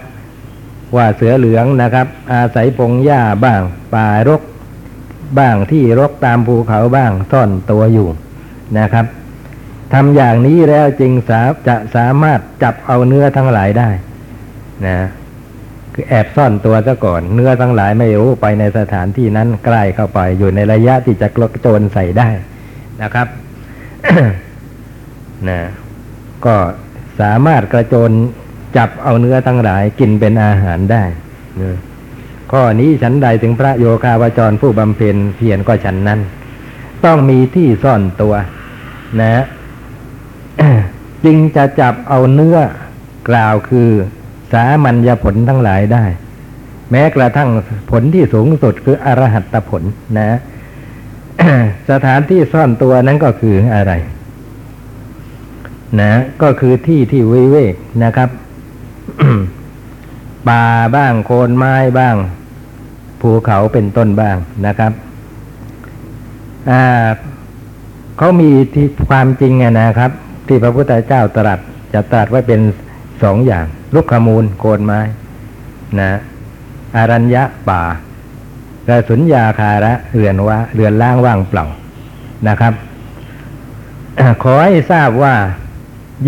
[0.95, 3.61] ว่าเสือเหลืองนะครับ อาศัยพงหญ้าบ้าง
[3.93, 4.41] ป่ารก
[5.37, 8.07] บ้างที่รกตามภูเขาบ้างซ่อนตัวอยู่
[8.77, 9.05] นะครับ
[9.93, 13.89] ทำอย่างนี้แล้วจึงสาจะสามารถจับเอาเนื้อทั้งหลายได้
[14.87, 14.99] นะ
[15.93, 22.29] คือแอบซ่อนตัวซะก่อน เนื้อทั้งหลายไม่รู้ไปในสถานที่นั้นใกล้เข้าไป อยู่ในระยะที่จะกระโจนใส่ได้
[23.01, 23.27] นะครับ
[25.49, 25.59] นะ
[26.45, 26.55] ก็
[27.21, 28.11] สามารถกระโจน
[28.77, 31.03] จับเอาเนื้อทั้งหลายกินเป็นอาหารได้
[31.61, 31.77] นะ
[32.51, 36.19] ข้อนี้ฉันใดถึงพระโยคาวจรผู้บำเพ็ญเพียรก็ฉันนั้น
[37.05, 38.35] ต้องมีที่ซ่อนตัว
[39.21, 39.43] นะ
[41.25, 42.57] จึงจะจับเอาเนื้อ
[43.29, 43.89] กล่าวคือ
[44.51, 46.05] สามัญญผลทั้งหลายได้
[46.91, 47.49] แม้กระทั่ง
[47.91, 49.83] ผลที่สูงสุดคืออรหัตผล
[50.17, 50.39] นะ
[51.89, 53.93] สถานที่ซ่อนตัวนั้นก็คืออะไร
[56.01, 58.29] นะ ก็คือที่ที่วิเวกนะครับ
[60.47, 62.15] ป่าบ้างโคนไม้บ้าง
[63.21, 64.91] ภูเขาเป็นต้นบ้างนะครับ
[66.71, 66.83] อ่า
[68.17, 70.11] เขามีที่ความจริงอะนะครับ
[70.47, 71.59] ที่พระพุทธเจ้าตรัส
[71.93, 72.61] จะตรัสไว้เป็น
[73.23, 74.99] สองอย่าง ลุกขมูลโคนไม้
[75.99, 76.19] นะ
[76.95, 77.81] อารัญญะป่า
[78.87, 81.65] กระสุนยาคาระเรือนว่าเรือนล่างว่างเปล่า
[82.47, 82.73] นะครับ
[84.43, 85.35] ขอให้ทราบว่า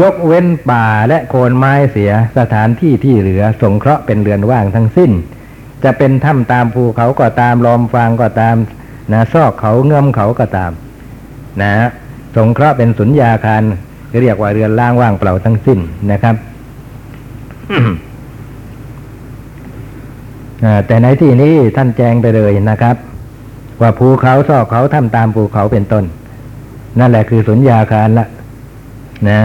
[0.02, 5.12] ยกเว้นป่าและโคนไม้เสียสถานที่ที่เหลือ สงเคราะห์เป็นเรือนว่างทั้งสิ้น
[5.84, 8.56] จะเป็นถ้ำตามภูเขาก็ตามลอมฟางก็ตาม
[9.14, 10.72] นะซอกเขาเงื่อมเขาก็ตาม
[11.62, 11.74] นะ
[12.36, 13.64] สงเคราะห์เป็นสุญญาคาร
[14.22, 15.80] เรียกว่าเรือนล่างว่างเปล่าทั้งสิ้น
[16.12, 16.36] นะครับ
[20.88, 22.96] แต่ในที่นี้ท่านแจ้งไปเลยนะครับ
[23.82, 26.04] ว่าภูเขาซอกเขาทำตามภูเขาเป็นต้น
[27.00, 28.28] นั่นแหละคือสุญญาคารละ
[29.30, 29.40] นะ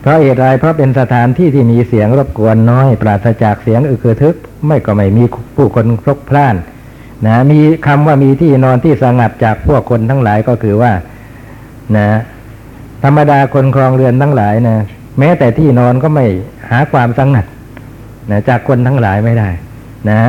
[0.00, 5.24] เพราะเหตุไรเพราะเป็นสถานที่ที่มีเสียงรบกวนน้อย ปราศจากเสียงอึกทึก ไม่ก็ไม่มี
[5.56, 6.56] ผู้คนพลกพล่าน
[7.26, 10.92] นะ มีคำว่ามีที่นอนที่สงัดจากพวกคนทั้งหลายก็คือว่า
[11.96, 12.08] นะ
[13.02, 14.76] ธรรมดาคนครองเรือนทั้งหลายนะ
[15.18, 16.26] แม้แต่ที่นอนก็ไม่
[16.70, 17.44] หาความสงัด
[18.30, 19.48] นะจากคนทั้งหลายไม่ได้
[20.10, 20.20] นะ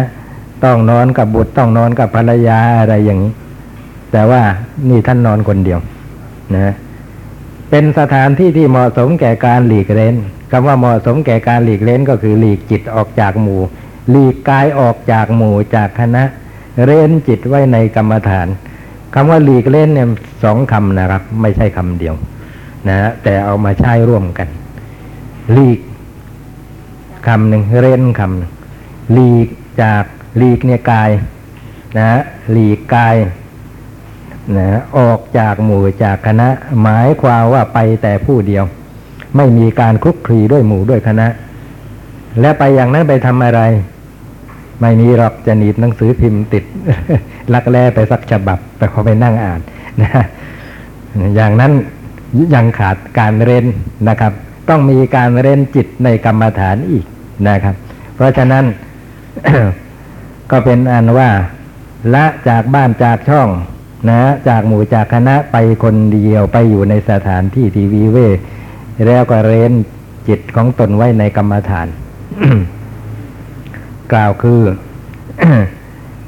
[0.63, 3.34] ต้องนอนกับบุตรต้องนอนกับภรรยาอะไรอย่างนี้
[4.12, 4.41] แต่ว่า
[4.89, 5.79] นี่ท่านนอนคนเดียว
[6.55, 6.73] นะ
[7.69, 10.15] เป็นสถานที่ที่เหมาะสมแก่การหลีกเล้น
[10.51, 13.62] คำว่าเหมาะสมแก่การหลีกเล้นก็คือหลีกจิตออกจากหมู่
[14.10, 16.23] หลีกกายออกจากหมู่จากคณะ
[16.84, 18.47] เร้นจิตไว้ในกรรมฐาน
[19.13, 20.10] คำว่าหลีกเล่นเนี่ย
[20.43, 22.15] สองคำนะครับ ไม่ใช่คำเดียว
[22.87, 24.47] นะแต่เอามาใช้ร่วมกัน
[25.57, 25.79] ลีก
[27.27, 28.51] คำหนึ่งเร้นคำหนึ่ง
[29.17, 29.47] ลีก
[29.83, 30.03] จาก
[30.41, 31.09] ลีกเนี่ยกาย
[31.97, 32.19] นะ
[32.51, 33.15] หลีกกาย
[34.57, 36.49] นะออกจากหมู่จากคณะ
[36.81, 38.63] หมายความว่าไปแต่ผู้เดียว
[39.37, 41.27] ไม่มีการคลุกคลีด้วยหมู่ด้วยคณะ
[42.41, 43.61] และไปอย่างนั้นไปทำอะไร
[44.81, 46.63] ไม่มีหรอกจะหนีบหนังสือพิมพ์ติด
[47.53, 49.59] ลักแลไปสักฉบับไปเขาไปนั่งอ่าน
[50.01, 50.23] นะ
[51.35, 51.71] อย่างนั้น
[52.55, 53.65] ยังขาดการเรียน
[54.07, 54.33] นะครับ
[54.69, 57.05] ต้องมีการเรียนจิตในกรรมฐานอีก
[57.47, 57.75] นะครับ
[58.15, 58.65] เพราะฉะนั้น
[60.51, 61.29] ก็เป็นอันว่า
[62.13, 63.49] ละจากบ้านจากช่อง
[64.09, 68.17] นะจากหมู่จากคณะไปคนเดียวไปอยู่ในสถานที่ทีวีเว
[69.07, 69.71] แล้วก็เรียน
[70.27, 71.87] จิตของตนไว้ในกรรมฐาน
[74.13, 74.61] กล่าวคือ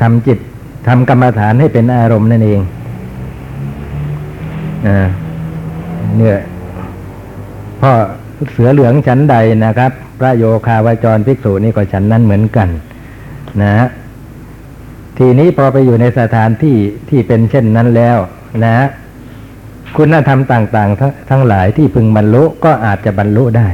[0.01, 0.39] ทำจิต
[0.87, 2.61] ทำกรรมฐานให้เป็นอารมณ์นั่นเอง
[4.87, 5.07] อ่า
[6.17, 6.39] เนี่ย
[7.81, 7.91] พ่อ
[8.51, 12.69] เสือเหลืองชั้นใดนะครับ พระโยคาวจรภิกษุนี่ก็ชั้นนั้นเหมือนกัน
[13.61, 13.87] นะ
[15.17, 16.77] ทีนี้พอไปอยู่ในสถานที่
[17.09, 18.17] ที่เป็นเช่นนั้นแล้ว
[18.65, 18.75] นะ
[19.97, 23.67] คุณธรรมต่างๆทั้งทั้งหลายที่พึงบรรลุก็อาจจะบรรลุได้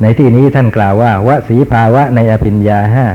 [0.00, 3.06] ในที่นี้ท่านกล่าวว่าวสีภาวะในอภิญญาห้า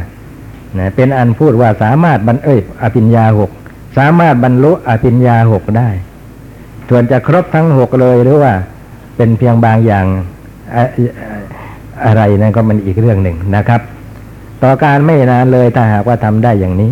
[0.78, 3.52] นะเป็นอันพูดว่าสามารถบรรเอ้ยอภิญญาหก
[3.98, 5.90] สามารถบรรลุอภิญญาหกได้
[6.90, 8.54] ส่วนจะครบทั้งหกเลยหรือว่า
[9.16, 10.06] เป็นเพียงบางอย่าง
[10.76, 10.84] อะ
[12.06, 13.82] อะไรนั่นก็มันอีกเรื่องหนึ่งนะครับ
[14.64, 16.92] ต่อการไม่นานเลยถ้าหากว่าทำได้อย่างนี้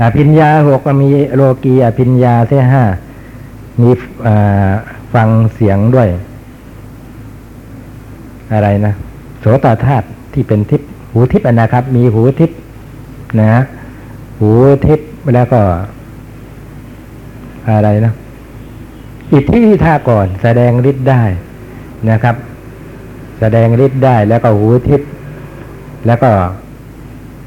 [0.00, 2.84] อภิญญาหกก็มีโลกีอภิญญาเสียห้า
[3.80, 3.90] มี
[5.14, 6.08] ฟังเสียงด้วย
[8.52, 8.94] อะไรนะ
[9.40, 12.50] โสตธาตุที่เป็นทิพหูทิพนะครับ มีหูทิพ
[13.40, 13.60] นะ
[14.38, 14.50] หู
[14.86, 15.00] ทิพ
[15.34, 15.60] แล้วก็
[17.68, 18.12] อะไรนะ
[19.32, 21.22] อิทธิวิทาก่อน แสดงฤทธิ์ได้
[22.10, 22.36] นะครับ
[23.40, 25.08] แสดงฤทธิ์ได้แล้วก็หูทิพย์
[26.06, 26.30] แล้วก็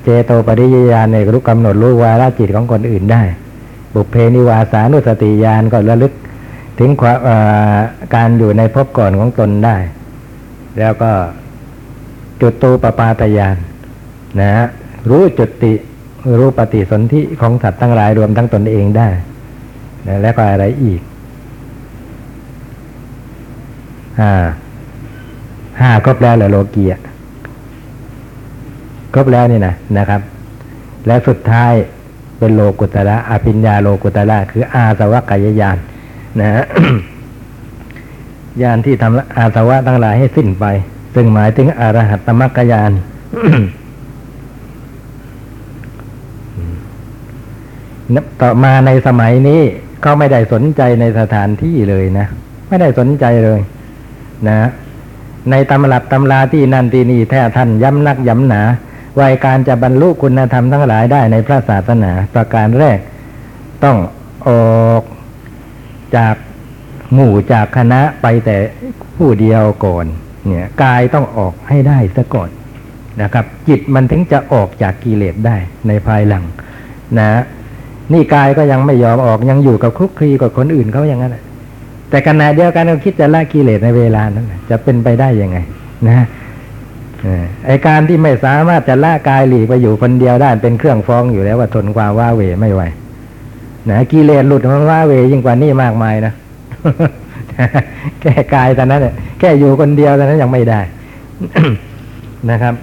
[0.03, 3.21] เจโตปริยญาณในรู้กำหนดรู้วาระจิตของคนอื่นได้
[3.93, 6.13] บุพเพนิวาสานุสติญาณก็ระลึก
[6.79, 7.17] ถึงความ
[8.13, 9.77] การอยู่ในภพก่อนของตนได้
[10.79, 11.11] แล้วก็
[12.41, 13.55] จุดตูปปาตญาณ
[14.39, 14.65] นะฮะ
[15.09, 15.73] รู้จุติ
[16.39, 19.09] รู้ปฏิสนธิของสัตว์ทั้งหลายรวมทั้งตนเองได้
[20.21, 21.01] แล้วก็อะไรอีก
[24.19, 24.31] ห้า
[25.81, 26.93] ห้าครบแล้วเหรอโลกีย
[29.13, 30.21] ครบแล้วนี่นะนะครับ
[31.07, 31.73] และสุดท้าย
[32.37, 35.77] เป็นโลกุตระอภิญญาโลกุตระคืออาสวะกายญาณ
[36.39, 36.63] นะฮะ
[38.61, 40.65] ญาณที่ทำอาสวะทั้งหลายให้สิ้นไป
[41.15, 42.91] ซึ่งหมายถึงอรหัตตมรรคญาณ
[48.41, 49.61] ต่อมาในสมัยนี้
[50.03, 52.27] เขาไม่ได้สนใจในสถานที่เลยนะ
[52.67, 53.59] ไม่ได้สนใจเลย
[54.49, 54.69] นะ
[55.51, 58.61] ในตำรับตำราที่นั่นที่นี่แท้ท่านย้ำนักย้ำหนา
[59.19, 62.99] วัยการจะบรรลุคุณธรรมทั้งหลายได้ในพระศาสนา ประการแรก
[63.83, 63.97] ต้อง
[64.47, 64.49] อ
[64.91, 65.03] อก
[66.17, 66.35] จาก
[67.13, 68.57] หมู่จากคณะไปแต่
[69.17, 70.05] ผู้เดียวก่อน
[70.47, 72.49] เนี่ยกายต้องออกให้ได้ซะก่อน
[73.21, 76.43] นะครับ จิตมันถึงจะออกจากกิเลสได้ในภายหลัง
[77.19, 77.41] นะ
[78.11, 81.43] นี่กายก็ยังไม่ยอมออกยังอยู่กับคลุกคลีกับคนอื่นเขาอย่างนั้นน่ะ
[82.09, 85.57] แต่ขณะเดียวกันเราคิดจะละกิเลสในเวลานั้นน่ะจะเป็นไปได้ยังไง
[86.07, 86.25] นะ
[87.65, 92.81] ไอการที่ไม่สามารถจะละกายหลีกไปอยู่คนเดียวได้เป็นเครื่องฟ้องอยู่แล้วว่าทนความว้าเวไม่ไหว
[93.89, 96.33] นะกิเลสหลุดมันว้าเวยิ่งกว่านี้มากมายนะ
[98.21, 100.79] แค่กายแต่นั้นเนี่ยแค่อยู่คนเดียวแต่นั้นยังไม่ได้
[102.51, 102.73] นะครับ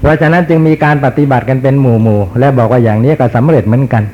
[0.00, 4.04] เพราะฉะนั้นจึงมีการปฏิบัติกันเป็นหมู่หมู่และบอกว่าอย่างนี้ก็สำเร็จเหมือนกัน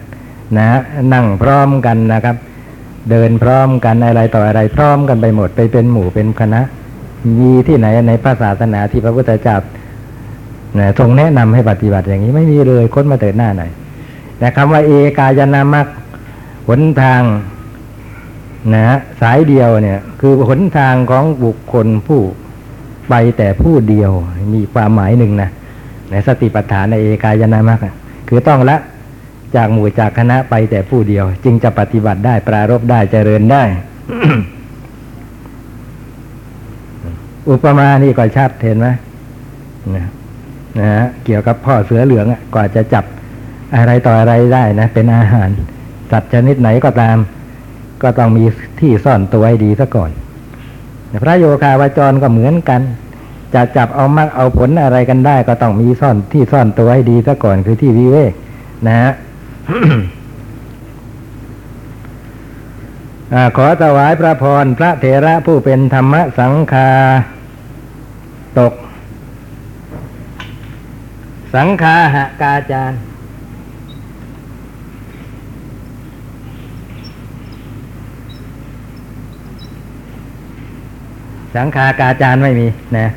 [0.59, 0.69] นะ
[1.13, 2.37] นั่งพร้อมกันนะครับ
[3.11, 6.61] เดินพร้อมกันอะไรต่ออะไรพร้อมกันไปหมดไปเป็นหมู่เป็นคณะ
[7.39, 9.57] มีที่ไหนในพระศาสนาที่พระพุทธเจ้า
[10.79, 13.63] นะทรงแนะนำให้ปฏิบัติอย่างนี้ไม่มีเลยค้นมาเติดหน้าไหน
[14.39, 15.87] แต่คำว่าเอกายนามัก
[16.69, 17.23] หนทาง
[18.75, 22.21] นะสายเดียวเนี่ย คือหนทางของบุคคลผู้
[23.09, 24.11] ไปแต่ผู้เดียว
[24.55, 25.51] มีความหมายหนึ่งนะ
[26.11, 27.79] ในสติปัฏฐานในเอกายนามัก
[28.29, 28.77] คือต้องละ
[29.57, 33.63] จากหมู่จากคณะไปแต่ผู้เดียว จึงจะปฏิบัติได้ปรารบได้เจริญได้
[37.51, 38.89] อุปมานี่ก็ชัดเห็นไหม
[39.95, 40.07] นะ
[40.79, 43.05] นะฮะเกี่ยวกับพ่อเสือเหลืองกว่าจะจับ
[43.77, 45.49] อะไรต่ออะไรได้นะ เป็นอาหาร
[46.11, 47.17] สัตว์ชนิดไหนก็ตาม
[48.03, 48.45] ก็ต้องมี
[48.81, 50.11] ที่ซ่อนตัวให้ดีซะก่อน
[51.23, 52.81] พระโยคาวาจรก็เหมือนกัน
[53.57, 58.33] จะจับเอามากเอาผลอะไรกันได้ ก็ต้องมีซ่อนที่ซ่อนตัวให้ดีซะก่อนคือที่วิเวก
[58.87, 59.13] นะฮะ
[63.57, 66.91] ขอถวายพระพรพระเถระผู้เป็นธรรมสังคา
[68.59, 68.75] ตก
[71.55, 72.99] สังคาหกาจารย์
[81.57, 82.67] สังคากาจารย์ไม่มี
[82.99, 83.09] นะ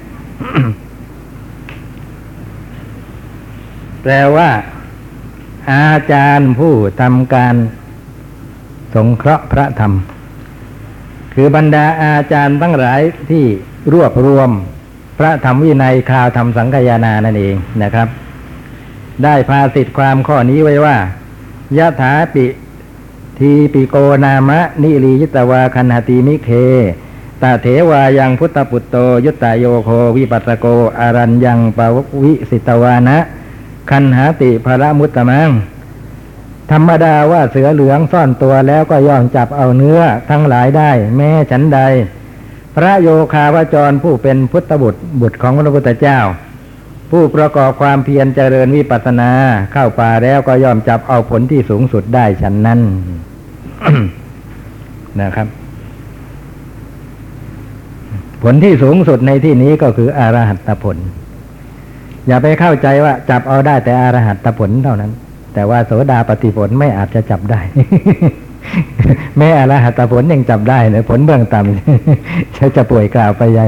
[4.01, 4.49] แปลว่า
[5.71, 7.55] อาจารย์ผู้ทำการ
[8.95, 9.93] สงเคราะห์พระธรรม
[11.33, 13.45] คือบรรดาอาจารย์ทั้งหลายที่
[13.93, 14.49] รวบรวม
[15.17, 18.07] พระธรรมวินัยข่าวธรรมสังคานานั่นเองนะครับ
[19.23, 20.97] ได้พาสิทธิความข้อนี้ไว้ว่า
[21.77, 22.45] ยะถาปิ
[23.39, 26.49] ทีปิโกนามะ นิรียิตวาคันหติมิเค
[27.41, 30.65] ตาเถวายังพุทธปุตโต ยุตตโยโควิปัสสโก
[30.99, 31.79] อารัญยังป
[32.23, 33.17] วิสิตวานะ
[33.89, 35.49] คันหาติภระมุตตมัง
[36.71, 41.79] ธรรมดาว่าเสือเหลืองซ่อนตัวแล้วก็ย่อมจับเอาเนื้อทั้งหลายได้ แม้ฉันใด
[42.75, 46.19] พระโยคาวจรผู้เป็นพุทธบุตรบุตรของพระพุทธเจ้า
[47.11, 49.31] ผู้ประกอบความเพียรเจริญวิปัสสนา
[49.71, 52.79] เข้าป่าแล้วก็ย่อมจับเอาผลที่สูงสุดได้ฉันนั้น
[55.21, 55.47] นะครับ
[58.43, 60.97] ผลที่สูงสุดในที่นี้ก็คืออรหัตผล
[62.27, 65.11] อย่าไปเข้าใจว่าจับเอาได้แต่อรหัตผลเท่านั้น
[65.53, 67.59] แต่ว่าโสดาปฏิผลไม่อาจจะจับได้
[69.37, 73.67] แม่อรหัตผลยังจับได้เลยผลเบื้องต่ำจะจะป่วยกล่าวไปใหญ่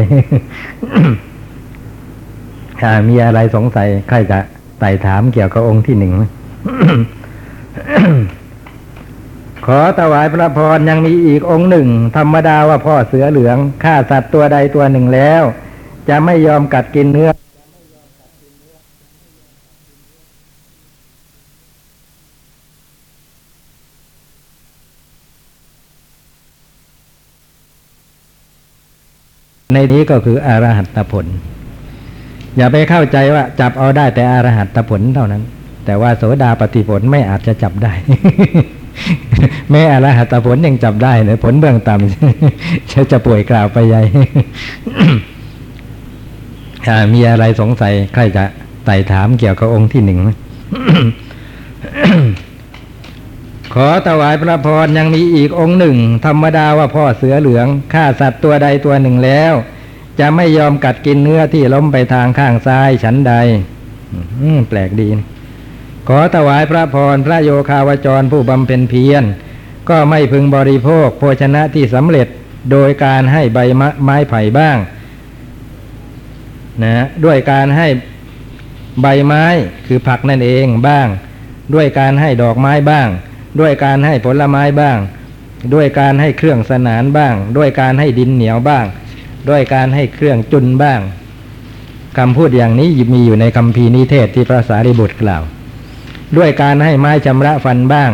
[3.10, 4.40] มีอะไรสงสัยใครจะ
[4.80, 6.14] ไต่ถามเกี่ยวกับองค์ที่หนึ่ง
[9.66, 15.44] ขอถวายพระพรยังมีอีกองค์หนึ่ง ธรรมดาว่าพ่อเสือเหลืองฆ่าสัตว์ตัวใดตัวหนึ่งแล้ว
[16.10, 17.30] จะไม่ยอมกัดกินเนื้อ
[29.74, 31.26] ในนี้ก็คืออรหัตผล
[32.58, 35.44] อย่าไปเข้าใจว่าจับเอาได้แต่อรหัตผลเท่านั้น
[35.86, 37.94] แต่ว่าโสดาปฏิผลไม่อาจจะจับได้
[39.72, 44.02] แม่อรหัตผลยังจับได้เลยผลเบื้องต่ำจะจะป่วยกล่าวไปใหญ่
[46.88, 48.44] อ่มีอะไรสงสัยใครจะ
[48.86, 50.20] ไต่ถามเกี่ยวกับองค์ที่หนึ่ง
[53.74, 59.54] ขอถวายพระพรยังมีอีกองค์หนึ่ง ธรรมดาว่าพ่อเสือเหลืองฆ่าสัตว์ตัวใดตัวหนึ่งแล้ว
[60.20, 63.34] จะไม่ยอมกัดกินเนื้อที่ล้มไปทางข้างซ้ายฉันใด
[64.70, 65.28] แปลกดีนะ
[66.08, 69.24] ขอถวายพระพรพระโยคาวจรผู้บำเพ็ญเพียร
[69.90, 72.28] ก็ไม่พึงบริโภค โภชนะที่สำเร็จ
[72.72, 73.60] โดยการให้ใบ
[74.04, 74.78] ไม้ไผ่บ้าง
[76.84, 77.88] นะด้วยการให้
[79.02, 79.46] ใบไม้
[79.88, 81.08] คือผักนั่นเองบ้าง
[81.74, 83.08] ด้วยการให้ดอกไม้บ้าง
[83.60, 84.98] ด้วยการให้ผลไม้บ้าง
[85.74, 88.86] ด้วยการให้เครื่องสนานบ้าง ด้วยการให้ดินเหนียวบ้าง
[89.50, 91.00] ด้วยการให้เครื่องจุนบ้าง
[92.18, 95.44] คำพูดอย่างนี้มีอยู่ในคำพีนิเทศที่พระสารีบุตรกล่าว
[96.38, 98.12] ด้วยการให้ไม้ชำระฟันบ้าง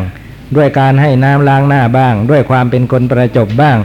[0.56, 3.78] ด้วยการให้น้ำล้างหน้าบ้าง ด้วยความเป็นคนประจบบ้าง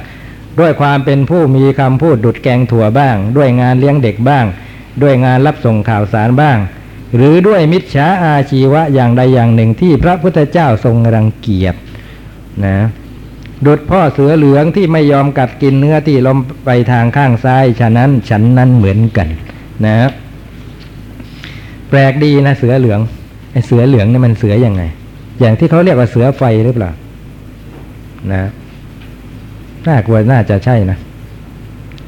[0.61, 4.45] ด้วยความเป็นผู้มีคำพูดดุดแกงถั่วบ้าง ด้วยงานเลี้ยงเด็กบ้าง
[5.03, 6.59] ด้วยงานรับส่งข่าวสารบ้าง
[7.17, 11.75] หรือด้วยมิจฉาอาชีวะอย่างใดอย่างหนึ่งที่พระพุทธเจ้าทรงรังเกียจ
[12.65, 12.79] นะ
[13.67, 19.29] ดุดพ่อเสือเหลืองที่ไม่ยอมกัดกินเนื้อที่ลมไปทางข้างซ้าย ฉะนั้นฉันนั้นเหมือนกัน
[19.85, 19.97] นะ
[21.89, 23.01] แปลกดีนะเสือเหลือง
[23.53, 24.83] ไอเสือเหลืองนี่มันเสืออยังไง
[25.41, 26.91] อย่างที่เขาเรียกว่าเสือไฟหรือเปล่า
[28.33, 28.43] นะ
[29.89, 30.99] น่ากลัวน่าจะใช่นะ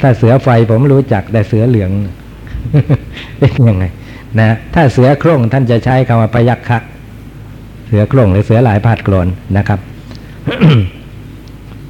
[0.00, 1.90] ถ้าเสือไฟผมรู้จักแต่เสือเหลือง
[3.38, 3.85] เป็นยังไง
[4.40, 6.78] นะถ้าเสือโคร่งท่านจะใช้คำว่าพยักคะ
[7.87, 9.80] เสือโคร่งหรือเสือหลายพาดกลนนะครับ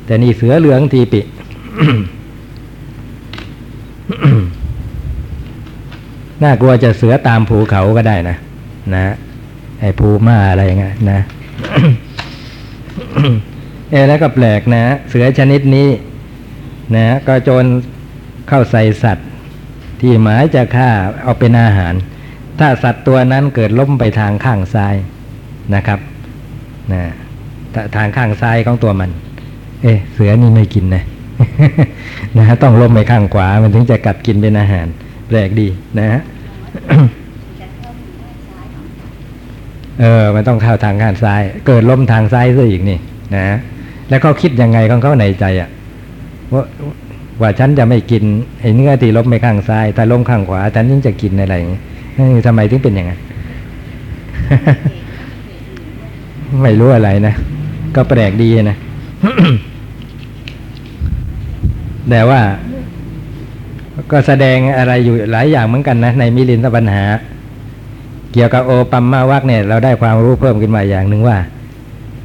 [0.04, 1.20] แต่นี่เสือเหลืองทีปิ
[6.42, 8.36] น่ากลัวจะเสือตามภูเขาก็ได้นะ
[8.94, 9.14] นะ
[9.84, 11.20] อ้ภูมาอะไรอย่างเงี้ยนะ
[13.90, 15.88] เอแล้วก็แปลกนะ เสือชนิดนี้
[16.96, 17.64] นะก็โจร
[18.48, 19.28] เข้าใส่สัตว์
[20.00, 20.90] ที่หมายจะฆ่า
[21.22, 21.94] เอาเป็นอาหาร
[22.58, 24.94] ถ้าสัตว์ตัวนั้นเกิดล้มไปทางข้างซ้าย
[25.74, 25.98] นะครับ
[26.92, 27.02] นะ
[27.96, 29.10] ทางข้างซ้ายของตัวมัน
[29.82, 31.04] เอ๊เสือนี่ไม่กินนะ
[32.36, 34.86] นะฮะต้องล้มไปข้างขวามันถึงจะกัดกินเป็นอาหาร
[35.28, 35.68] แปลกดี
[35.98, 36.20] นะฮะ
[40.00, 42.98] เออ มันต้องเข้าทางข้างซ้าย เกิดล้มทางซ้ายซะอีกนี่
[43.36, 43.58] นะ
[44.08, 45.68] แล้วเขาคิดยังไงของเขาในใจอะ่ะ
[46.52, 46.62] ว่า
[47.40, 48.22] ว่าฉันจะไม่กิน
[48.60, 51.80] ไอ้เนื้อที่ล้มไปข้างซ้ายแต่ล้มข้างขวาฉันยิ่งจะกินอะไรอย่างนี้
[52.46, 53.20] ทำไมถึงเป็นอย่างนั้น
[56.62, 57.34] ไม่รู้อะไรนะ
[57.96, 58.76] ก็แปลกดีนะ
[62.10, 62.40] แต่ว่า
[64.12, 67.02] ก็แสดงอะไรอยู่หลายอย่างเหมือนกันนะ ในมิลินทปัญหา
[68.34, 71.38] เกี่ยวกับโอปัมมาวักเนี่ยเราได้ความรู้เพิ่มขึ้นมาอย่างหนึ่งว่า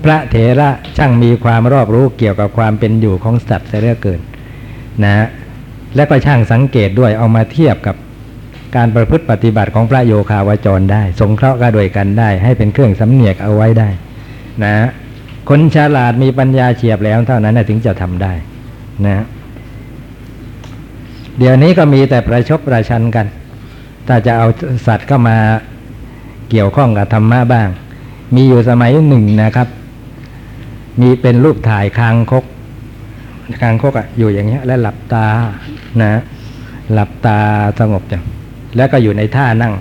[0.04, 4.20] พระเถระช่างมีความรอบรู้เกี่ยวกับความเป็นอยู่ของสัตว์เสียเหลือเกิน
[5.04, 5.26] นะ
[5.96, 7.96] และก็ช่างสังเกตด้วยเอามาเทียบกับ
[8.76, 13.90] การประพฤติปฏิบัติของพระโยคาวาจรได้ สงเคราะห์กันโดยกันได้ ให้เป็นเครื่องสำเนียกเอาไว้ได้
[14.64, 14.74] นะ
[15.50, 18.34] คนฉลาดมีปัญญาเฉียบแล้วเท่านั้นถึงจะทำได้
[19.06, 19.26] นะ
[21.38, 23.28] เดี๋ยวนี้ก็มีแต่ประชดประชันกัน
[24.08, 24.48] ถ้าจะเอา
[24.88, 25.38] สัตว์เข้ามา
[26.50, 27.70] เกี่ยวข้องกับธรรมะบ้าง
[28.36, 29.68] มีอยู่สมัยหนึ่งนะครับ
[31.02, 32.46] มีเป็นรูปถ่ายคางคก
[33.62, 35.26] คางคกอะอยู่อย่างเงี้ย แล้วหลับตา
[36.02, 36.22] นะ
[36.94, 37.38] หลับตา
[37.80, 38.24] สงบจัง
[38.76, 39.74] แล้วก็อยู่ในท่านั่ง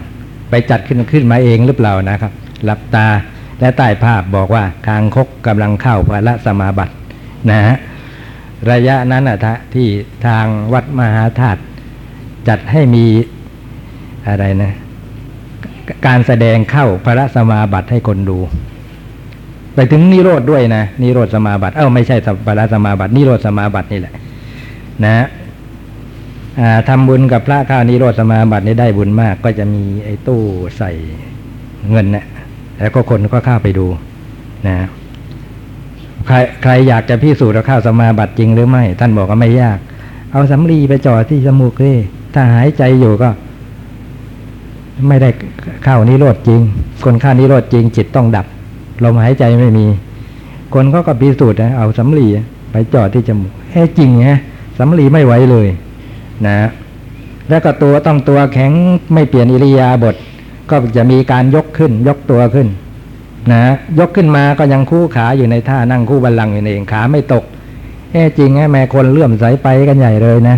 [0.50, 2.32] ไปจัดขึ้นขึ้นมาเองหรือเปล่านะครับ
[2.64, 3.06] หลับตา
[3.60, 6.94] และใต้ภาพบอกว่าคางคกกำลังเข้าพระสมาบัติ
[7.50, 7.76] นะฮะ
[8.70, 9.88] ระยะนั้นอะทะที่
[10.26, 11.60] ทางวัดมหาธาตุ
[12.48, 13.06] จัดให้มี
[14.28, 14.72] อะไรนะ
[16.06, 18.38] การแสดงเข้าพระสมาบัติให้คนดู
[19.74, 22.16] ไปถึงนิโรธด้วยนะนิโรธสมาบัติ เอ้าไม่ใช่
[22.46, 24.14] พระสมาบัตินิโรธสมาบัตินี่แหละ
[25.04, 25.26] นะ
[26.88, 30.42] ทำบุญกับพระข้าวนิโรธสมาบัตินี่ได้บุญมาก ก็จะมีไอ้ตู้
[30.78, 30.90] ใส่
[31.90, 32.26] เงินเนะี่ย
[32.78, 33.86] แล้วก็คนก็เข้าไปดู
[34.68, 34.76] นะ
[36.26, 39.78] ใครใครอยากจะพิสูจน์ว่าข้าวสมาบัติจริงหรือไม่ ท่านบอกว่าไม่ยาก
[40.32, 41.98] เอาสำลีไปจ่อที่จมูกเลย
[42.34, 43.30] ถ้าหายใจอยู่ก็
[45.06, 45.30] ไม่ได้
[45.84, 46.60] เข้านิโรธจริง
[47.04, 48.46] คนเข้านิโรธจริง จิตต้องดับ
[49.04, 49.86] ลมหายใจไม่มี
[50.74, 52.26] คนเขาก็พิสูจน์นะเอาสำลี
[52.70, 54.28] ไปจอดที่จมูกแท้จริงไง
[54.78, 55.68] สำลีไม่ไหวเลย
[56.46, 56.68] นะ
[57.48, 58.72] แล้วก็ตัวต้องตัวแข็ง
[59.14, 60.16] ไม่เปลี่ยนอิริยาบถ
[60.70, 62.68] ก็จะมีการยกขึ้น ยกตัวขึ้น
[63.52, 63.62] นะ
[63.98, 67.44] ยกขึ้นมาก็ยังคู่ขาอยู่ในท่านั่งคู่บัลลังก์อยู่เองขาไม่ตก
[68.10, 70.56] แท้จริงไงแม่คนเลื่อมใสไปกันใหญ่เลยนะ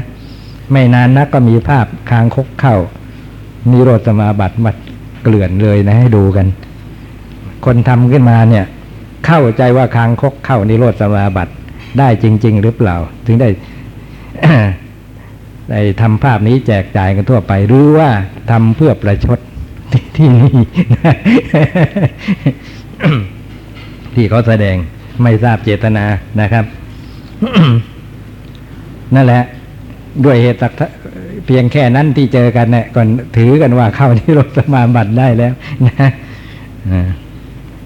[0.73, 2.77] ไม่นานนักก็มีภาพคางคกเข้า
[3.71, 4.73] นิโรธสมาบัติมา
[5.23, 6.47] เกลื่อนเลยนะให้ดูกัน
[7.65, 8.65] คนทำขึ้นมาเนี่ย
[9.27, 11.53] เข้าใจว่าคางคกเข้านิโรธสมาบัติ
[11.99, 12.97] ได้จริง ๆ หรือเปล่า
[13.27, 13.49] ถึงได้
[15.71, 18.11] ได้ทำภาพนี้แจกจ่ายกันทั่วไป หรือว่า
[18.51, 19.39] ทำเพื่อประชด
[20.17, 20.53] ที่นี่
[24.15, 24.77] ที่เขาแสดง
[25.23, 26.05] ไม่ทราบเจตนา
[26.41, 26.65] นะครับ
[29.15, 29.43] นั่นแหละ
[30.25, 30.87] ด้วยเหตุสักทะ
[31.47, 35.53] เพียงแค่นั้นที่เจอกันเนี่ยก่อนถือกันว่าเข้าที่รถสมาบัติได้แล้ว
[35.87, 36.09] นะ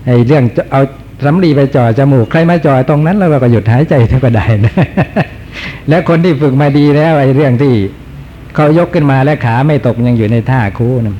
[0.07, 0.83] ไอ้เรื่องเอา
[1.25, 4.75] สำลีไปจ่อจมูกใครมาจ่อตรงนั้น แล้วเราก็หยุดหายใจเท่าก็ได้นะ
[5.89, 7.75] และคนที่ฝึกมาดีแล้วไอ้เรื่องที่
[8.55, 11.17] เขายกขึ้นมาและขาไม่ตกยังอยู่ในท่าคู่นะ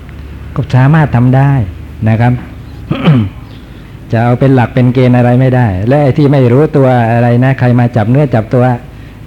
[0.55, 1.53] ก็สามารถทำได้
[2.09, 2.33] นะครับ
[4.13, 8.65] จะเอาเป็นหลักเป็นเกณฑ์อะไรไม่ได้ และไอ้ที่ไม่รู้ตัวอะไรนะ ใครมาจับเนื้อจับตัว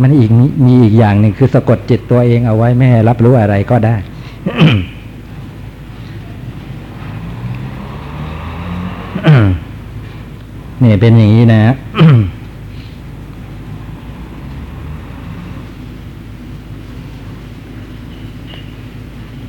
[0.02, 0.30] มันอีก
[0.66, 3.96] มีอีกอย่างหนึ่งคือสะกดจิตตัวเองเอาไว้ไม่ให้รับรู้อะไรก็ได้
[10.80, 11.62] เนี่ยเป็นอย่างนี้นะ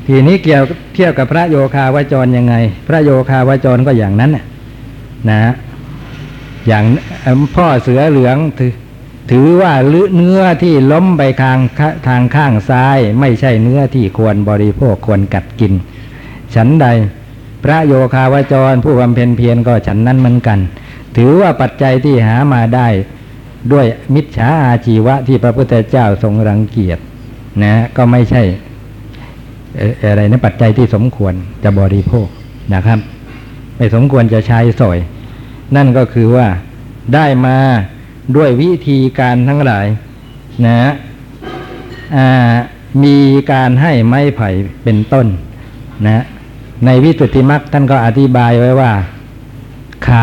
[0.06, 0.62] ทีนี้เกี่ยว
[0.94, 2.54] เทียบกับพระโยคาวาจรยังไง
[2.86, 4.44] พระโยคาวาจรก็อย่างนั้นนะ
[5.30, 5.38] นะ
[6.66, 6.84] อย่าง
[7.54, 8.72] พ่อเสือเหลืองถือ
[9.30, 9.72] ถือว่า
[10.14, 11.58] เนื้อที่ล้มไปทาง
[12.08, 15.72] ทางข้างซ้าย ไม่ใช่เนื้อที่ควรบริโภคควรกัดกิน
[16.54, 16.86] ฉันใด
[17.64, 20.58] พระโยคาวจรผู้บำเพ็ญเพียรก็ฉันนั้นเหมือนกัน
[21.16, 22.88] ถือว่าปัจจัยที่หามาได้
[23.72, 26.98] ด้วยมิจฉาอาชีวะที่พระพุทธเจ้าทรงรังเกียจ
[27.62, 28.42] นะก็ไม่ใช่
[29.80, 32.26] อออะไรนะปัจจัยที่สมควรจะบริโภค
[32.74, 32.98] นะครับ
[33.76, 34.98] ไม่สมควรจะใช้สอย
[35.76, 36.46] นั่นก็คือว่า
[37.14, 37.56] ได้มา
[38.36, 39.86] ด้วยวิธีการทั้งหลาย
[40.66, 40.92] นะ
[43.04, 43.16] มี
[43.52, 44.48] การให้ไม้ไผ่
[44.84, 45.26] เป็นต้น
[46.06, 46.24] นะ
[46.86, 48.92] ในวิสุทธิมรรคท่านก็อธิบายไว้ว่า
[50.06, 50.22] ขา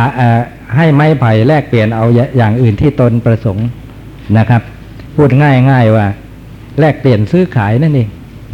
[0.76, 2.06] ให้ไม้ไผ่แลกเปลี่ยนเอา
[2.38, 3.68] อย่างอื่นที่ตนประสงค์
[4.38, 4.62] นะครับ
[5.16, 6.06] พูดง่ายๆว่า
[6.80, 8.10] แลกเปลี่ยนซื้อขายนั่นเอง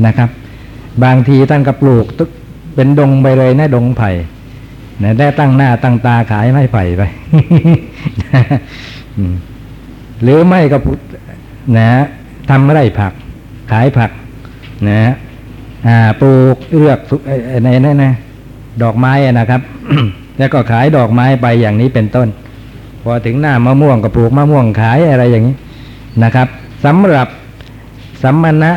[0.05, 0.29] นะครับ
[1.03, 2.05] บางทีท่านก็ปลูก
[2.75, 4.11] เป็นดงไปเลยนะดงไผ่
[5.03, 7.01] นะได้ตั้งหน้าตั้งตาขายไม้ไผ่ไป
[10.23, 10.93] หรือไม่ก็พุ
[11.77, 11.89] นะ
[12.49, 13.13] ทำไร่ผัก
[13.71, 14.11] ขายผัก
[14.89, 15.01] นะ
[15.87, 16.99] อ่าปลูกเลือก
[17.63, 18.13] ในนั่นนะ
[18.83, 19.61] ดอกไม้นะครับ
[20.37, 22.27] แล้วก็ขายดอกไม้ไปอย่างนี้เป็นต้น
[23.03, 25.55] พอถึงหน้ามะม่วงก็ปลูกมะม่วงขายอะไรอย่างนี้
[26.23, 26.47] นะครับ
[26.85, 27.27] สำหรับ
[28.23, 28.71] สัมมณะ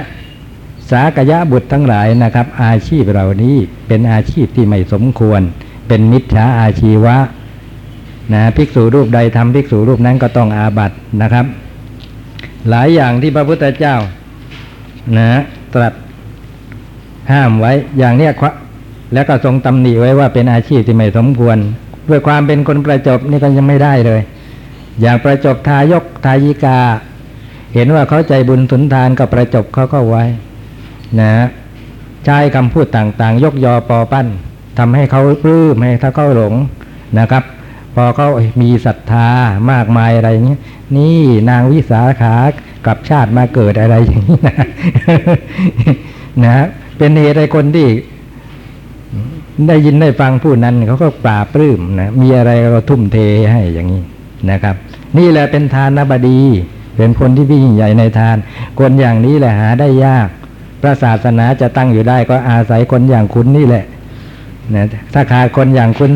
[0.90, 3.56] สากยะบุตรทั้งหลายนะครับ อาชีพเหล่านี้
[3.88, 5.40] เป็นอาชีพที่ไม่สมควร
[5.88, 7.16] เป็นมิจฉาอาชีวะ
[8.32, 11.46] นะภิกษุรูปใดทำภิกษุรูปนั้นก็ต้องอาบัตนะครับ
[12.70, 13.96] หลายอย่างที่พระพุทธเจ้า
[15.18, 15.28] นะ
[15.74, 15.94] ตรัส
[17.32, 18.32] ห้ามไว้อย่างเนี้ย
[19.14, 21.58] แล้วก็ทรงตำหนิไว้ว่าเป็นอาชีพที่ไม่สมควร
[22.08, 24.20] ด้วยความเป็นคนประจบนี่ก็ยังไม่ได้เลย
[25.00, 26.78] อย่างประจบทายกทายิกา
[27.74, 30.24] เห็นว่าเขาใจบุญสุนทานก็ประจบเขาก็ไว้
[31.20, 31.30] นะ
[32.24, 34.26] ใช้คำพูดต่างๆ ยกยอปอปั้น
[34.78, 36.54] ทำให้เขาปลื้มให้ถ้าเขาหลง
[37.18, 37.44] นะครับ
[37.94, 38.28] พอเขา
[38.62, 39.28] มีศรัทธา
[39.72, 40.60] มากมายอะไรเงี้ย
[40.96, 41.20] นี่
[41.50, 42.34] นางวิสาขา
[42.86, 44.56] กลับชาติมาเกิดอะไรอย่างนี้นะ
[46.44, 46.64] นะ
[46.98, 47.88] เป็นเหตุให้คนที่
[49.68, 53.16] ได้ยินได้ฟังผู้นั้นเขาก็ปราปลื้มนะมีอะไรก็ทุ่มเท
[53.50, 54.02] ให้อย่างนี้
[54.50, 54.76] นะครับ
[55.18, 56.40] นี่แหละเป็นทานบดี
[56.96, 58.36] เป็นคนที่ยิ่งใหญ่ในทาน
[58.80, 60.28] คนอย่างนี้แหละหาได้ยาก
[60.80, 63.84] พระศาสนาจะตั้งอยู่ได้ก็อาศัยคนอย่างคุณนี่แหละ
[64.74, 64.84] นะ
[65.14, 66.10] ถ้าขาดคนอย่างคุณ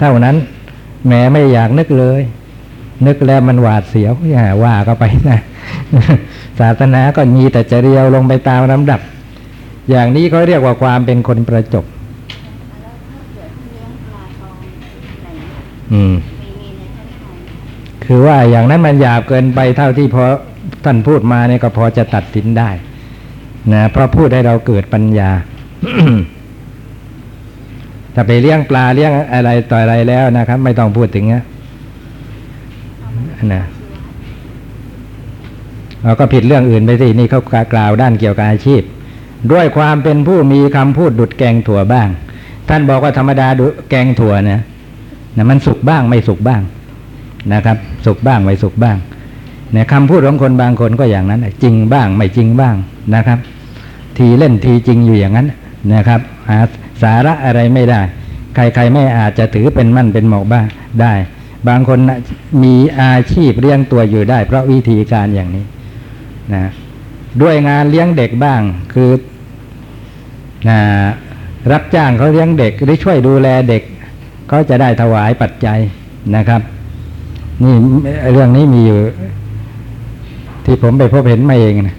[0.00, 0.36] เท่านั้น
[1.06, 2.22] แหมไม่อยากนึกเลย
[3.06, 5.40] นึกแล้วมันหวาดเสียวอย่าว่าก็ไปนะ
[6.60, 9.00] ศาสนาก็มีแต่จะเรียวลงไปตามลำดับ
[9.90, 11.84] อย่างนี้เขาเรียกว่าความเป็นคนประจบ
[12.80, 17.34] แล้วถ้าเกิดเลี้ยงปลาทองอะไรอย่างเงี้ยอืมมีมีในท่านทอง
[18.04, 20.24] คือว่าอย่างนั้นมันหยาบเกินไปเท่าที่พอ
[20.84, 22.70] ท่านพูดมาเนี่ยก็พอจะตัดสินได้
[23.72, 25.30] นะเพราะพูดให้เราเกิดปัญญา
[28.14, 31.44] ถ้าไปเลี้ยงปลาเลี้ยงอะไรต่ออะไรแล้วนะครับ ไม่ต้องพูดถึงนะ
[33.54, 33.62] นะ
[36.02, 37.40] เราก็ผิดเรื่องอื่นไปสินี่เขา
[37.72, 38.82] กล่าวด้านเกี่ยวกับอาชีพ
[39.52, 42.08] ด้วยความเป็นผู้มีคำพูดดุดแกงถั่วบ้าง
[42.68, 44.60] ท่านบอกว่าธรรมดาดุแกงถั่วเนี่ย
[45.36, 46.62] นะมันสุกบ้างไม่สุกบ้าง
[47.52, 48.96] นะครับ สุกบ้างไม่สุกบ้าง
[49.72, 52.74] เนี่ยคำพูดของคนบางคนก็อย่างนั้นจริงบ้างไม่จริงบ้าง
[53.14, 53.38] นะครับ
[54.16, 55.46] ทีเล่นทีจริงอยู่อย่างนั้น
[55.94, 56.58] นะครับหา
[57.02, 58.00] สาระอะไรไม่ได้
[58.54, 60.66] ใครๆไม่อาจจะถือเป็นมั่นเป็นหมอกบ้าง
[61.02, 61.14] ได้
[61.68, 61.98] บางคน
[62.62, 65.64] มีอาชีพเลี้ยงตัวอยู่ได้ เพราะวิธีการอย่างนี้
[66.54, 66.64] นะ
[67.42, 68.60] ด้วยงานเลี้ยงเด็กบ้าง
[68.92, 69.10] คือ
[70.68, 70.78] นะ
[71.72, 73.82] รับจ้างเขาเลี้ยงเด็กหรือช่วยดูแลเด็ก
[74.48, 75.78] เขาจะได้ถวายปัจจัย
[76.36, 76.60] นะครับ
[77.62, 77.74] นี่
[78.32, 79.00] เรื่องนี้มีอยู่
[80.64, 81.96] ที่ผมไปพบเห็นมาเองนะ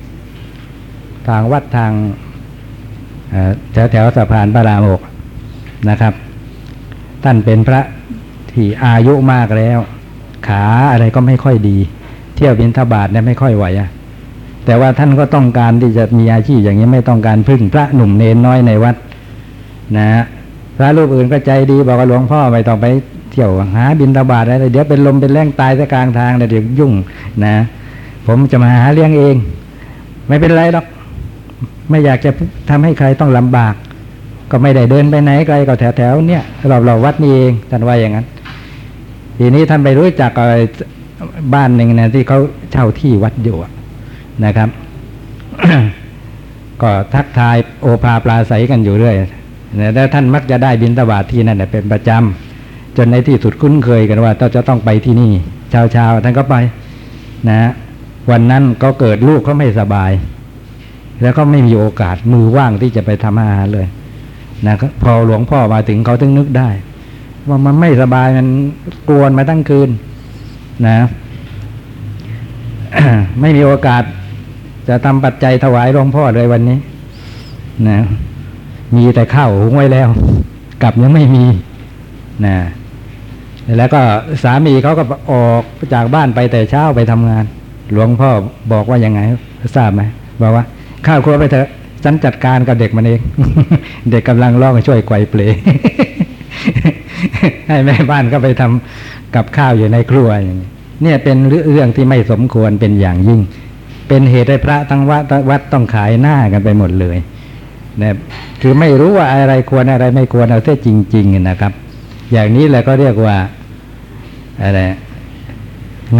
[1.27, 1.91] ทางวัดทาง
[3.73, 5.01] แถวแถวสะพานพระรามหก
[5.89, 6.13] นะครับ
[7.23, 7.81] ท่านเป็นพระ
[8.51, 9.79] ที่อายุมากแล้ว
[10.47, 11.77] ขาอะไรก็ไม่ค่อยดี
[12.35, 13.89] เที่ยวบินทบาทเนี่ยไม่ค่อยไหวอะ
[14.65, 18.95] แต่ว่าท่านก็ต้องการที่จะมีอาชีพอย่างนี้ไม่ต้องการพึ่งพระหนุ่มเนนน้อยในวัด
[19.97, 20.23] นะฮะ
[20.77, 22.87] พระรูปอื่นก็ใจดีบอกว่าหลวงพ่อไม่ต้องไป
[23.31, 26.93] เที่ยวหาบินทบาทอะไรเดี๋ยวเป็นลมเป็นแรงตายซะกลางทางเดี๋ยวยุ่ง
[27.45, 27.55] นะ
[28.27, 29.35] ผมจะมาหาเลี้ยงเอง
[30.27, 30.85] ไม่เป็นไรหรอก
[31.89, 32.31] ไม่อยากจะ
[32.69, 33.73] ทำให้ใครต้องลำบาก
[34.51, 38.25] ก็ไม่ได้เดินไปไหนไกลก็แถวแถวๆเนี่ยเราเราวัดนี่เองท่านว่าอย่างนั้น
[39.37, 40.31] ทีนี้ท่านไปรู้จัก
[41.53, 42.39] บ้านหนึ่งนะที่เขา
[42.71, 43.57] เช่าที่วัดอยู่
[44.45, 44.69] นะครับ
[46.81, 49.15] ก็ทักทายโอภาปลาใสกันอยู่เรื่อย
[49.95, 55.31] แล้วท่านมักจะได้บินตบาทที่นั่นเป็นประจำจนในที่สุดคุ้นเคยกันว่าเราจะต้องไปที่นี่
[55.71, 56.55] เช้าๆท่านก็ไป
[57.49, 57.71] นะ
[58.31, 60.11] วันนั้นก็เกิดลูกเขาไม่สบาย
[61.21, 63.87] แล้วก็ไม่มีโอกาสมือว่างที่จะไปทำอาหารเลย
[64.67, 66.69] นะพอหลวงพ่อมาถึงเขาถึงนึกได้
[67.47, 68.47] ว่ามันไม่สบายมัน
[69.09, 69.89] กวนมาตั้งคืน
[70.87, 70.97] นะ
[73.41, 74.03] ไม่มีโอกาส
[74.87, 76.79] จะทำปัจจัยถวายหลวงพ่อเลยวันนี้
[77.89, 77.99] นะ
[78.95, 80.09] มีแต่ข้าวหุงไว้แล้ว
[80.83, 81.45] กลับยังไม่มี
[82.45, 82.57] นะ
[83.77, 84.01] แล้วก็
[84.43, 85.63] สามีเขาก็ออก
[85.93, 87.45] จากบ้านไปแต่เช้าไปทำงาน
[87.91, 88.29] หลวงพ่อ
[88.71, 89.19] บอกว่ายังไง
[89.75, 90.01] ทราบไหม
[90.41, 90.65] บอกว่า
[91.07, 91.67] ข้าวครัวไปเถอะ
[92.03, 93.21] ฉันจัดการกับเด็กมันเอง
[94.11, 95.41] เด็กกำลังร้องช่วยไกวเปล
[97.67, 100.69] ให้แม่บ้านก็ไปทำกับข้าวอยู่ในครัวอย่างนี้
[101.03, 101.37] เนี่ยเป็น
[101.71, 103.41] เรื่องที่ไม่สมควรเป็นอย่างยิ่ง
[104.07, 107.17] เป็นเหตุให้พระทั้งวัดวัดต้องขายหน้ากันไปหมดเลย
[108.01, 108.15] นะ
[108.61, 111.73] คือไม่รู้ว่าอะไรควรอะไรไม่ควรเอาเสียจริง ๆ นะครับ
[112.31, 113.35] อย่างนี้แหละก็เรียกว่า
[114.63, 114.79] อะไร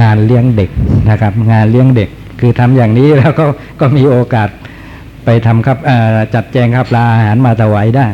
[0.02, 0.70] งานเลี้ยงเด็ก
[1.10, 2.10] นะครับ งานเลี้ยงเด็ก
[2.40, 3.46] คือทำอย่างนี้แล้วก็
[3.80, 4.50] ก็มีโอกาส
[5.26, 5.78] ไปทำครับ
[6.34, 8.08] จัดแจงครับปลาอาหารมาถวายได้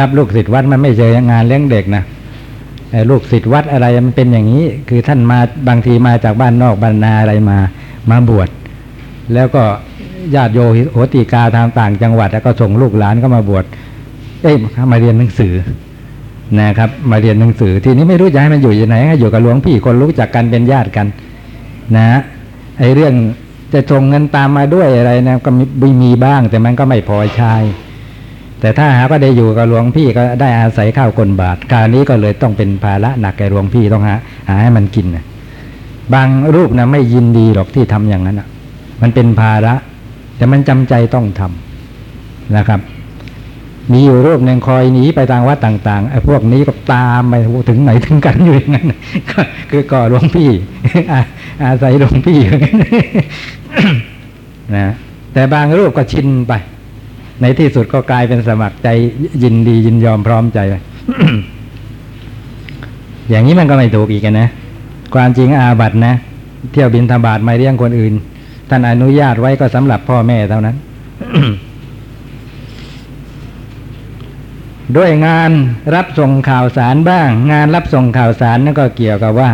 [0.00, 2.04] รับลูกศิษย์วัดมันไม่เจองานเลี้ยงเด็กนะ
[3.10, 5.38] ลูกศิษย์วัดอะไรมันเป็นอย่างนี้ คือท่านมา
[5.68, 7.58] บางทีมาจากบ้านนอกบ้านนาอะไรมา
[8.10, 8.48] มาบวช
[9.34, 9.62] แล้วก็
[10.34, 10.58] ญาติโย
[10.92, 13.64] โหติกาทางต่างจังหวัด แล้วก็ส่งลูกหลานก็มาบวช
[14.42, 14.56] เอ้ย
[14.92, 15.54] มาเรียนหนังสือ
[16.60, 21.06] นะครับ มาเรียนหนังสือ ทีนี้ไม่รู้จะให้มันอยู่ยังไงให้อยู่กับหลวงพี่คนรู้จักกันเป็นญาติกัน
[21.96, 22.08] นะ
[22.78, 23.14] ไอ้เรื่อง
[23.72, 27.54] จะส่งเงินตามมาด้วยอะไรนะก็มีมีบ้าง แต่มันก็ไม่พอใช้
[28.60, 34.14] แต่ถ้าหาก็ได้อยู่กับหลวงพี่ก็ได้อาศัยข้าวกลบาทการนี้ก็เลยต้องเป็นภาระหนักแก่หลวงพี่ต้องหา
[34.48, 35.24] หาให้มันกินนะ
[36.14, 38.48] บางรูปนะไม่ยินดีหรอกที่ทำอย่างนั้นอะ
[39.02, 39.74] มันเป็นภาระ
[40.36, 42.80] แต่มันจำใจต้องทำนะครับ
[43.92, 47.34] มีอยู่รูปหนึ่งคอยหนีไปทางวัดต่างๆไอ้พวกนี้ก็ตามไป
[47.68, 48.86] ถึงไหนถึงกันอยู่อย่างนั้น
[49.30, 50.50] ก็คือก่อหลวงพี่
[51.64, 52.76] อาศัยหลวงพี่อย่างนั้น
[54.76, 54.92] นะ
[55.32, 56.52] แต่บางรูปก็ชินไป
[57.40, 58.88] ในที่สุดก็กลายเป็นสมัครใจ
[59.42, 60.74] ยินดียินยอมพร้อมใจไป
[63.30, 64.48] อย่างนี้มันก็ไม่ถูกอีกนะ
[65.14, 66.14] ความจริงอาบัตนะ
[66.72, 68.12] เที่ยวบินธบาตไม่เลี้ยงคนอื่น
[68.68, 70.76] ท่านอนุญาตไว้ก็สำหรับพ่อแม่เท่านั้น
[74.96, 75.50] ด้วยงาน
[75.94, 79.50] รับส่งข่าวสารบ้าง งานรับส่งข่าวสารนั่นก็เกี่ยวกับว่า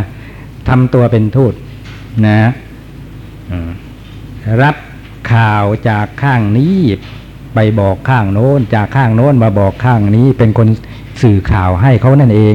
[0.69, 1.55] ทำตัวเป็นทูต
[2.27, 2.41] นะ
[4.63, 4.77] รับ
[5.33, 6.79] ข่าวจากข้างนี้
[7.55, 10.69] ไปบอกข้างโน้น จากข้างโน้นมาบอกข้างนี้ เป็นคน
[11.23, 12.55] สื่อข่าวให้เขานั่นเอง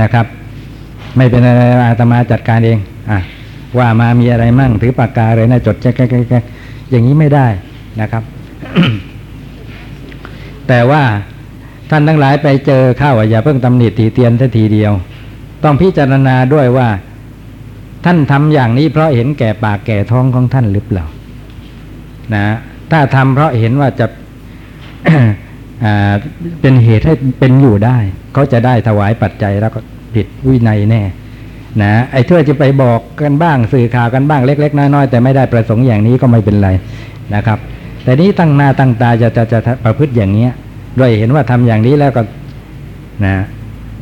[0.00, 0.26] นะครับ
[1.16, 2.78] ไม่เป็นอะไรอาตมาจัดการเอง
[3.10, 3.18] อะ
[3.78, 6.44] ว่ามามีอะไรมั่งถือปากกาเลยนะจดแจ๊กจ๊กแจ๊กแจ๊ก
[6.90, 7.46] อย่างนี้ไม่ได้
[8.00, 8.22] นะครับ
[10.68, 11.02] แต่ว่า
[11.94, 14.92] ท่านทั้งหลายไปเจอเข้าอะอย่าเพิ่งตำหนิตีเตียนทัทีเดียว
[15.64, 16.88] ต้องพิจารณาด้วยว่า
[18.04, 21.04] ท่านทำอย่างนี้เพราะเห็นแก่ปากแก่ท้องของท่านหรือเปล่า
[22.34, 22.44] นะ
[22.90, 24.06] ถ้าทำเพราะเห็นว่าจะ
[26.60, 27.96] เป็นเหตุให้เป็นอยู่ได้
[28.32, 29.80] เขาจะได้ถวายปัจจัยแล้วก็
[30.14, 31.02] ผิดวินัยแน่
[31.82, 36.68] นะไอ้ช่วยจะไปบอกกันบ้างสื่อข่าวกันบ้างเล็ก ๆ น้อยๆแต่ไม่ได้ประสงค์อย่างนี้ก็ไม่เป็นไร
[37.34, 37.58] นะครับ
[38.04, 40.52] แต่นี้ตั้งหน้าตั้งตาจะจะจะจะประพฤติอย่างเนี้ย
[40.98, 42.22] ด้วยเห็นว่าทำอย่างนี้แล้วก็
[43.24, 43.36] นะ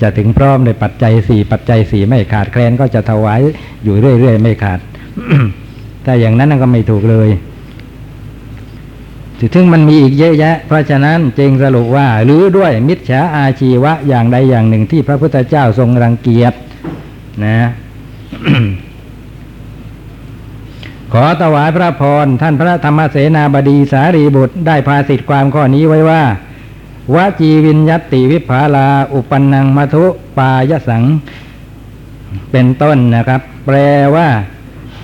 [0.02, 3.40] จะถึงพร้อมในปัจจัยสี่ปัจจัยสี่ไม่ขาดแคลนก็จะถวาย
[3.84, 4.80] อยู่เรื่อยๆไม่ขาด
[6.04, 7.30] ถ้าอย่างนั้นก็ไม่ถูกเลย
[9.54, 16.54] ถึงมันมีอีกเยอะแยะ เพราะฉะนั้นจึงสรุปว่า หรือด้วยมิจฉาอาชีวะอย่างใดอย่างหนึ่งที่พระพุทธเจ้าทรงรังเกียจ
[17.44, 17.68] นะ
[21.12, 26.22] ขอถวายพระพรท่านพระธรรมเสนาบดีสารีบุตรได้พาสิทธิความข้อนี้ไว้ว่า
[27.14, 30.04] วจีวินยัตติวิภาลา อุปนังมัทุ
[30.36, 31.04] ปายสัง
[32.50, 33.76] เป็นต้นนะครับ แปล
[34.16, 34.28] ว่า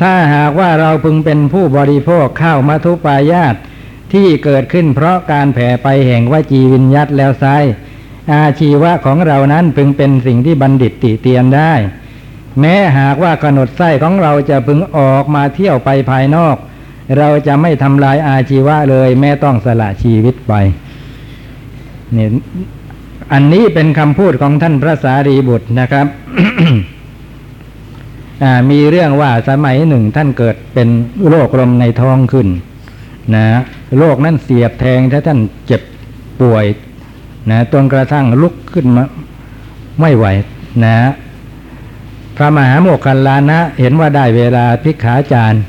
[0.00, 3.54] ถ้าหากว่าเราพึงเป็นผู้บริโภคข้าวมัทุปายาต
[4.12, 7.44] ที่เกิดขึ้นเพราะการแผ่ไปแห่งวจีวินยัตแล้วไซ
[8.32, 11.72] อาชีวะของเรานั้นพึงเป็นสิ่งที่บัณฑิตติเตียนได้
[12.60, 16.56] แม้หากว่ากำหนดไส้ของเราจะพึงออกมาเที่ยวไปภายนอก
[17.18, 20.54] เราจะไม่ทำลายอาชีวะเลยแม้ต้องสละชีวิตไป
[22.16, 22.26] นี่
[23.32, 26.06] อันนี้เป็นคำพูดของท่านพระสารีบุตรนะครับ
[28.70, 30.88] มีเรื่องว่าสมัยหนึ่งท่านเกิดเป็น
[31.28, 32.48] โรคลมในท้องขึ้น
[33.34, 33.46] นะ
[33.98, 35.82] โรคนั้นเสียบแทงถ้าท่านเจ็บ
[36.40, 36.64] ป่วย
[37.50, 39.04] นะจนกระทั่งลุกขึ้นมา
[40.00, 40.26] ไม่ไหว
[40.84, 40.96] นะ
[42.36, 45.62] พระมหาโมคคัลลานะ เห็นว่าได้เวลาพิกขาจารย์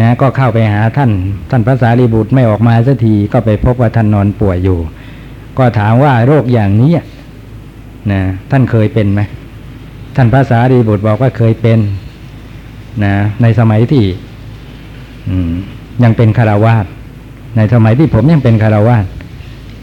[0.00, 1.10] นะก็เข้าไปหาท่าน
[1.50, 4.78] ท่านพระสารีบุตรไม่ออกมาสักทีก็ไปพบว่าท่านนอนป่วยอยู่
[5.58, 6.92] ก็ถามว่าโรคอย่างนี้
[8.12, 9.20] นะท่านเคยเป็นไหม
[10.16, 11.78] ท่านพระสารีบุตรบอกว่าเคยเป็น
[13.04, 14.04] นะในสมัยที่
[16.04, 16.86] ยังเป็นคารวาส
[17.56, 19.04] ในสมัยที่ผมยังเป็นคารวาส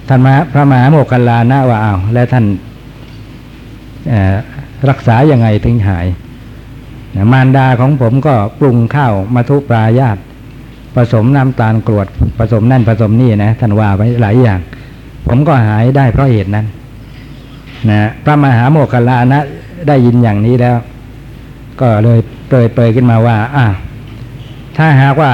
[0.08, 2.46] ท่านมาพระมหาโมคคัลานะว่าอ้าวแล้วท่าน
[4.90, 6.08] รักษายังไงถึงหาย
[7.32, 10.18] มารดาของผมก็ปรุงข้าวมาทุปลายาต
[10.96, 12.08] ผสมน้ำตาลกรวด
[12.38, 14.60] ผสมนั่นผสมนี่นะท่านว่าไว้หลายอย่าง
[15.28, 16.66] ผมก็หายได้เพราะเหตุนั้น
[17.90, 19.42] นะพระมหาโมคคัลลานะ
[19.88, 20.78] ได้ยินอย่างนี้แล้ว
[21.82, 23.66] ก็เลยเปรยเปยขึ้นมาว่าอ่า
[24.78, 25.32] ถ้าหากว่า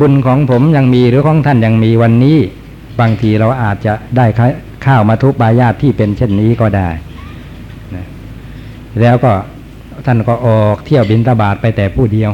[0.00, 2.38] บุญของผมยังมีหรือของท่านยังมีวันนี้
[3.00, 4.26] บางทีเราอาจจะได้
[4.86, 6.88] ข้าวมาทุบปายาตที่เป็นเช่นนี้ก็ได้
[7.94, 8.06] นะ
[9.00, 9.32] แล้วก็
[10.06, 12.30] ท่านก็ออกเที่ยวบินตาบาทไปแต่ผู้เดียว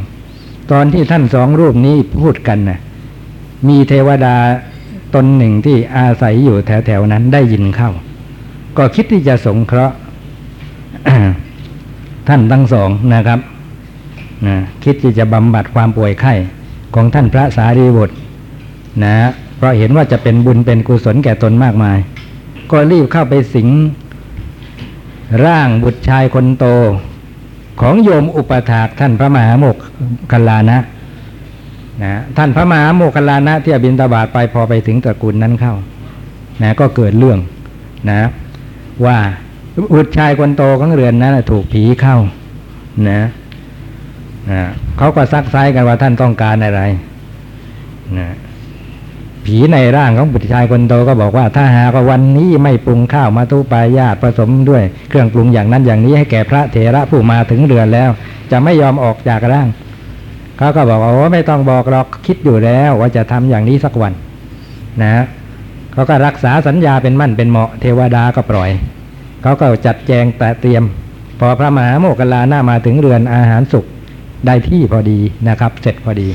[0.70, 2.80] ตอนที่ท่านสองรูปนี้พูดกันนะ
[3.68, 4.34] มีเทวดา
[5.14, 7.90] ตนหนึ่งที่อาศัยอยู่แถวๆนั้นได้ยินเข้า
[8.76, 9.96] ก็คิดที่จะสงเคราะห์
[12.28, 13.40] ท่านทั้งสองนะครับ
[14.46, 16.34] นะคิดที่จะบำบัดความป่วยไข้
[16.94, 18.16] ของท่านพระสารีบุตร
[19.04, 19.14] นะ
[19.56, 21.98] เพราะเห็นว่าจะเป็นบุญเป็นกุศลแก่ตนมากมาย
[22.70, 23.68] ก็รีบเข้าไปสิง
[25.44, 26.64] ร่างบุตรชายคนโต
[27.80, 29.76] ของโยมอุปถากท่านพระมหาโมก
[30.30, 30.78] คัลลานะ
[32.02, 35.74] นะท่านพระมหาโมกคัลลานะที่อบินตาบาทไปพอไปถึงตระกูลนั้นเข้า
[36.62, 37.38] นะก็เกิดเรื่อง
[38.10, 38.20] นะ
[39.06, 39.16] ว่า
[39.94, 42.16] บุตรชายคนโตของเรือนนั้นถูกผีเข้า
[43.08, 43.20] นะ
[44.50, 44.62] นะ
[44.98, 46.82] เขาก็ซักไซกันว่าท่านต้องการอะไร
[48.18, 48.28] นะ
[49.46, 58.10] ผีในร่างของบุตรชายคนโตก็บอกว่า ถ้าหากว่าวันนี้ไม่ปรุงข้าวมาตุปายาตผสมด้วย เครื่องปรุงอย่างนั้นอย่างนี้ให้แก่พระเถระผู้มาถึงเรือนแล้ว
[58.50, 59.68] จะไม่ยอมออกจากร่าง
[60.60, 64.12] เขาก็บอกว่าโอ้ไม่ต้องบอกหรอกคิดอยู่แล้ว ว่าจะทำอย่างนี้สักวัน
[65.02, 65.24] นะ
[65.92, 68.70] เขาก็รักษาสัญญาเป็นมั่นเป็นเหมาะเทวดาก็ปล่อย
[69.42, 70.84] เขาก็จัดแจงแต่เตรียม
[71.40, 73.84] พอพระมหาโมกขลาหน้ามาถึงเรือนอาหารสุก
[74.46, 76.28] ได้ที่พอดีนะครับ เสร็จพอดี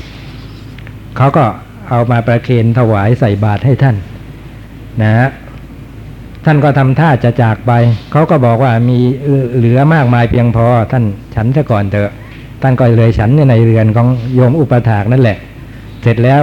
[1.17, 1.45] เขาก็
[1.89, 3.95] เอามาประเคนถวายใส่บาตรให้ท่าน
[5.01, 5.30] นะฮะ
[6.45, 7.71] ท่านก็ทำท่าจะจากไป
[8.11, 8.99] เขาก็บอกว่ามี
[9.55, 11.03] เหลือมากมายเพียงพอ ท่าน
[11.36, 12.11] ฉันซะก่อนเถอะ
[12.61, 15.37] ท่านก็เลยฉันในเรือนของโยมอุปถากนั่นแหละ
[16.03, 16.41] เสร็จแล้ว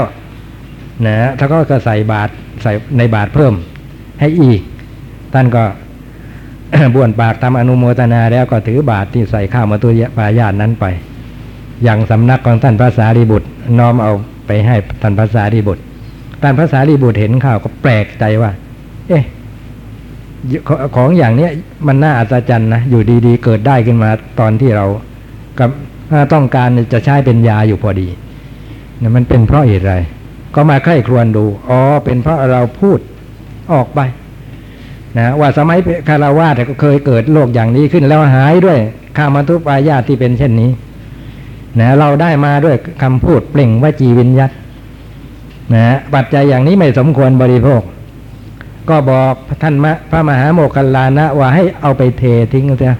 [1.06, 2.32] นะท่านก็ใส่บาตร
[2.62, 3.54] ใส่ในบาตรเพิ่ม
[4.20, 4.60] ให้อีก
[5.34, 5.64] ท่านก็
[6.94, 10.86] บ้วนปากทำอนุโมทนาแล้วก็ถือบาตรที่ใส่ข้าวมาตัวปายาตนั้นไป
[11.84, 13.48] อย่างสำนักของท่านพระสารีบุตร
[13.78, 14.12] น้อมเอา
[14.46, 15.82] ไปให้ท่านพระสารีบุตร
[16.42, 18.50] ท่านพระสารีบุตรเห็นข่าวก็แปลกใจว่า
[19.08, 19.24] เอ๊ะ
[20.96, 21.50] ของอย่างเนี้ย
[21.86, 24.10] มันน่าอัศจรรย์นะ อยู่ดีๆ เกิดได้ขึ้นมา
[24.40, 24.86] ตอนที่เรา
[25.58, 25.70] กับ
[26.32, 28.08] ต้องการจะใช้เป็นยาอยู่พอดี
[28.98, 29.94] เนี่ยมันเป็นเพราะเหตุไร
[30.54, 32.98] ก็มาใคร่ครวญดู อ๋อ เป็นเพราะเราพูด
[33.72, 34.00] ออกไป
[35.18, 38.78] นะว่าสมัยคารวาสก็เคยเกิดโรคอย่างนี้ขึ้นแล้วหายด้วย
[39.16, 40.70] ข้ามาทุปายาที่เป็นเช่นนี้
[41.80, 44.50] นะเราได้มาด้วยคำพูดเปล่งวจีวินยัต
[45.74, 47.82] นะปัจจัยอย่างนี้ไม่สมควรบริโภค
[48.90, 49.74] ก็บอกท่าน
[50.10, 52.94] พระมหาโมคคัลลานะว่าให้เอาไปเททิ้งเสีย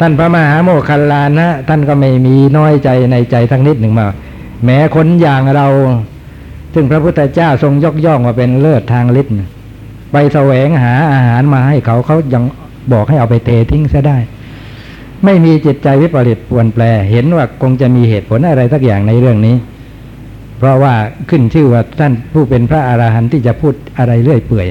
[0.00, 4.06] ท่านพระมหาโมคคัลลานะ ท่านก็ไม่มีน้อยใจในใจทั้งนิดหนึ่งมา
[4.64, 5.66] แม้คนอย่างเรา
[6.74, 9.34] ซึ่งพระพุทธเจ้าทรงยกย่องว่าเป็นเลิศทางฤทธิ์
[10.12, 12.44] ไปแสวงหาอาหารมาให้เขาเขายัง
[12.92, 14.18] บอกให้เอาไปเททิ้งซะได้
[15.24, 19.56] ไม่มีจิตใจวิปริตปวนแปร เห็นว่าคงจะมีเหตุผลอะไรสักอย่างในเรื่องนี้
[20.58, 20.94] เพราะว่า
[21.30, 24.68] ขึ้นชื่อว่าท่านผู้เป็นพระอราหันต์ที่จะพูดอะไรเรื่อยเปื่อย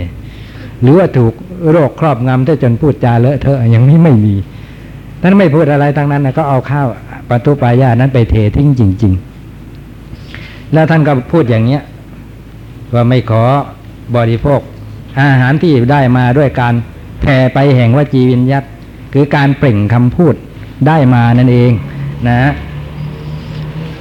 [0.82, 1.34] หรือว่าถูก
[1.72, 4.36] โรคครอบงำได้จนพูดจาเลอะเทอะอย่างนี้ไม่มี
[5.26, 6.88] ท่านไม่พูดอะไรทั้งนั้นนะก็เอาข้าว
[7.30, 9.14] ปตุปายานั้นไปเททิ้งจริง
[9.92, 11.82] ๆ แล้วท่านก็พูดอย่างเนี้ย
[12.94, 13.44] ว่าไม่ขอ
[14.16, 14.60] บริโภค
[15.22, 16.74] อาหารที่ได้มาด้วยการ
[17.22, 18.64] แผ่ไปแห่งวจีวิญญัต
[19.14, 20.36] คือการเปล่งคำพูด
[20.88, 21.72] ได้มานั่นเอง
[22.30, 22.52] นะ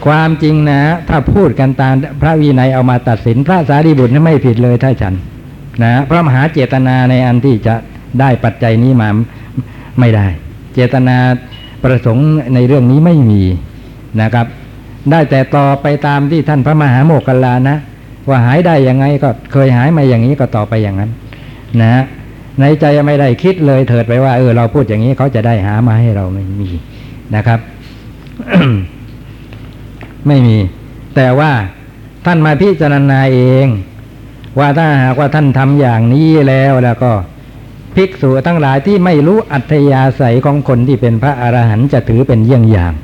[0.06, 5.14] ความจริงนะ ถ้าพูดกันตามพระวินัยเอามาตัดสิน พระสารีบุตรไม่ผิดเลยท่านฉัน
[5.82, 7.74] นะพระมหาเจตนาในอันที่จะ
[8.20, 9.08] ได้ปัจจัยนี้มา
[10.00, 10.26] ไม่ได้
[10.74, 11.16] เจตนา
[11.82, 13.42] ประสงค์ในเรื่องนี้ไม่มี
[14.22, 14.46] นะครับ
[15.10, 17.76] ได้แต่ต่อไปตามที่ท่านพระมหาโมคคัลลานะ
[18.28, 21.10] ว่าหายได้ยังไงก็เคยหายมาอย่างนี้ก็ต่อไปอย่างนั้น
[21.82, 22.02] นะ
[22.60, 26.68] ในใจไม่ได้คิดเลยเถิดไปว่าเออเราพูดอย่างนี้เขาจะได้หามาให้เราไม่มี
[27.34, 27.60] นะครับ
[30.26, 30.56] ไม่มี
[31.16, 31.52] แต่ว่า
[32.26, 33.66] ท่านมาพิจารณาเอง
[34.58, 37.12] ว่าถ้าหากว่าท่านทำอย่างนี้แล้วแล้วก็
[37.96, 42.94] ภิกษุทั้งหลายที่ไม่รู้อัธยาศัยของคนที่เป็นพระอรหันต์จะถือเป็นเยี่ยงอย่าง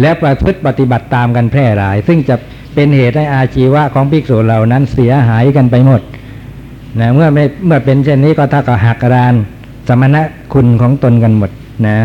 [0.00, 2.36] และประพฤติปฏิบัติตามกันแพร่หลาย ซึ่งจะ
[2.74, 6.00] เป็นเหตุให้อาชีวะของภิกษุเหล่านั้นเสียหายกันไปหมด
[7.00, 9.34] นะเมื่อไม่เมื่อเป็นเช่นนี้ก็ถ้ากับหักราน
[9.88, 10.22] สมณะ
[10.52, 11.50] คุณของตนกันหมด
[11.86, 11.98] นะ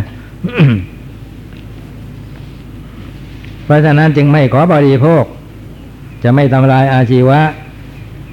[3.65, 5.23] เพราะฉะนั้นจึงไม่ขอบริโภค
[6.23, 7.39] จะไม่ทำลายอาชีวะ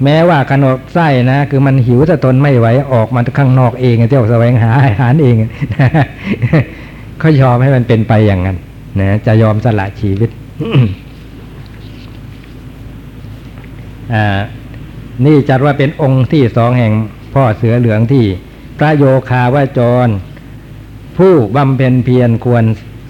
[0.03, 5.35] แม้ว่าขนมไส้นะ คือมันหิวจะทนไม่ไหวออกมาข้างนอกเองเที่ยวแสวงหาอาหารเอง
[7.19, 8.57] เขายอมให้มันเป็นไปอย่างนั้น
[8.99, 10.29] นะจะยอมสละชีวิต
[15.25, 16.93] นี่จัดว่าเป็นองค์ที่สองแห่ง
[17.33, 18.25] พ่อเสือเหลืองที่
[18.77, 20.07] พระโยคาวาจร
[21.17, 22.63] ผู้บำเพ็ญเพียรควร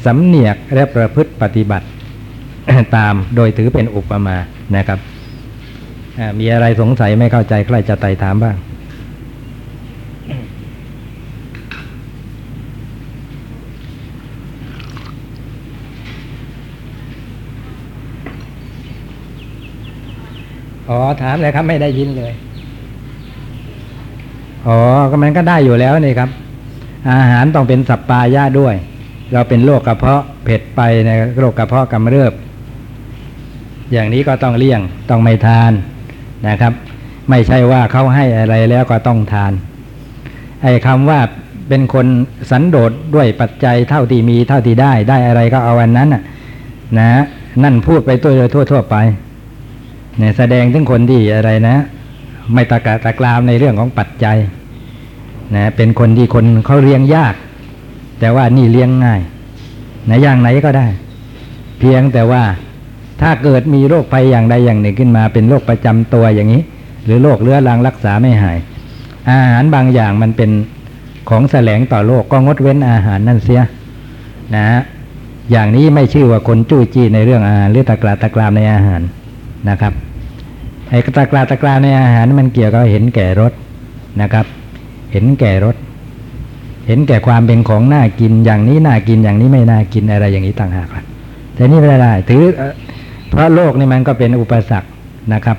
[0.05, 1.87] สำเนียกและประพฤติปฏิบัติ
[2.95, 4.37] ตามโดยถือเป็นอุปมา
[4.75, 4.99] นะครับ
[6.39, 8.55] มีอะไรสงสัยไม่เข้าใจใครจะไต่ถามบ้าง
[20.89, 22.33] อ๋อถามเลยครับไม่ได้ยินเลย
[24.67, 26.29] อ๋อก็มันก็ได้อยู่แล้วนี่ครับ
[27.11, 28.75] อาหารต้องเป็นสัปปายะด้วย
[29.33, 32.33] เราเป็นโรคกระเพาะเผ็ดไปในโรคกระเพาะกำเริบ
[33.93, 35.71] อย่างนี้ก็ต้องเลี่ยงต้องไม่ทาน
[36.47, 36.73] นะครับ
[37.29, 39.53] ไม่ใช่ว่าเขาให้อะไรแล้วก็ต้องทาน
[40.63, 41.19] ไอ้คำว่า
[41.67, 42.07] เป็นคน
[42.51, 46.09] สันโดษด้วยปัจจัยเท่าที่มีเท่าที่ได้ได้อะไรก็เอาอันนั้น
[46.99, 47.11] นะ
[47.63, 48.95] นั่นพูดไปตัวทั่วทั่ว ๆ ไป
[50.17, 51.77] เนี่ยแสดงถึงคนที่อะไรนะ
[52.53, 54.37] ไม่ตะกะตะกรามในเรื่องของปัจจัย
[55.55, 57.35] นะเป็นคนที่คนเขาเลี้ยงยาก
[58.19, 59.21] แต่ว่านี่เลี้ยงง่าย
[60.09, 60.87] นะอย่างไหนก็ได้
[61.79, 62.43] เพียงแต่ว่า
[63.21, 66.61] ถ้าเกิดมีโรคภัยอย่างใดอย่างหนึ่งขึ้นมา เป็นโรคประจำตัวอย่างนี้
[67.05, 68.57] หรือโรคเรื้อรังรักษาไม่หาย
[69.31, 70.51] อาหารบางอย่างมันเป็น
[71.29, 73.61] ของแสลงต่อโรคก็งดเว้นอาหารนั่นเสีย
[74.55, 74.81] นะฮะ
[75.51, 79.01] อย่างนี้ไม่ชื่อว่าคนจู้จี้ในเรื่องอาหารหรือตะกราตะกรามในอาหาร
[79.69, 79.93] นะครับ
[80.89, 83.53] ไอ้ตะกราตะกรามในอาหารมันเกี่ยวกับเห็นแก่รส
[84.21, 84.45] นะครับ
[85.11, 85.75] เห็นแก่รส
[86.87, 91.03] เห็นแก่ความเป็นของน่ากินอย่างนี้น่ากินอย่างนี้ไม่น่ากินอะไรอย่างนี้ต่างหากล่ะ
[91.55, 92.43] แต่นี่ไม่ได้ถือ
[93.29, 94.89] เพราะโลกนี่มันก็เป็นอุปสรรค
[95.33, 95.57] นะครับ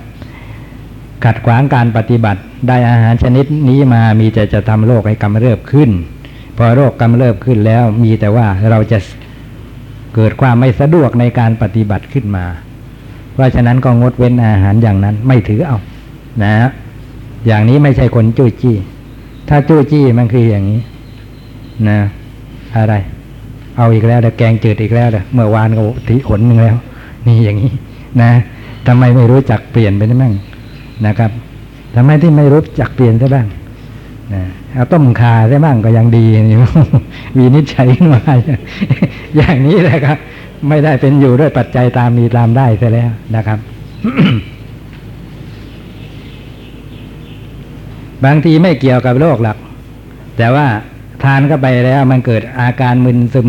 [1.25, 5.91] ขัดขวางการปฏิบัติได้อาหารชนิดนี้มามีแต่จะทำโรคให้กำเริบขึ้น
[6.57, 8.99] พอโรคกำเริบขึ้นแล้วมีแต่ว่าเราจะ
[10.15, 12.45] เกิดความไม่สะดวกในการปฏิบัติขึ้นมา
[13.33, 15.79] เพราะฉะนั้นก็งดเว้นอาหารอย่างนั้นไม่ถือเอา
[16.45, 16.55] นะ
[17.47, 18.77] อย่างนี้ไม่ใช่คนจู้จี้
[19.49, 20.81] ถ้าจู้จี้มันคืออย่างนี้
[21.89, 21.99] นะ
[22.77, 22.95] อะไร
[23.77, 26.77] เอาอีกแล้วแต่แกงจืดอีกแล้วแต่เมื่อวานก็ทีขนหนึ่งแล้ว
[27.27, 27.73] นี่อย่างนี้
[28.23, 28.31] นะ
[28.87, 30.35] ทำไมไม่รู้จักเปลี่ยนไปได้บ้าง
[31.07, 31.31] นะครับ
[31.95, 33.47] ทำไมที่ไม่รู้จักเปลี่ยนซะบ้าง
[34.35, 34.43] นะ
[34.75, 36.59] เอาต้มขาได้บ้างก็ยังดีนี่
[37.37, 38.23] วีนิจฉัยขึ้นมา
[39.37, 40.19] อย่างนี้แหละครับ
[40.69, 43.59] ไม่ได้เป็นอยู่ด้วยปัจจัยตามมีตามได้ซะแล้วนะครับ
[48.25, 49.57] บางทีไม่เกี่ยวกับโรคหลัก
[50.39, 50.67] แต่ว่า
[51.23, 53.49] ทานเข้าไปแล้วมันเกิดอาการมึนซึม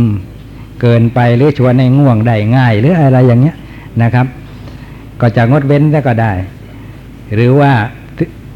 [0.82, 3.56] เกินไปหรือชวนให้ง่วงได้ง่าย หรืออะไรอย่างเงี้ย
[4.02, 4.26] นะครับ
[5.22, 6.32] ก็จะงดเว้นแล้วก็ได้
[7.34, 7.72] หรือว่า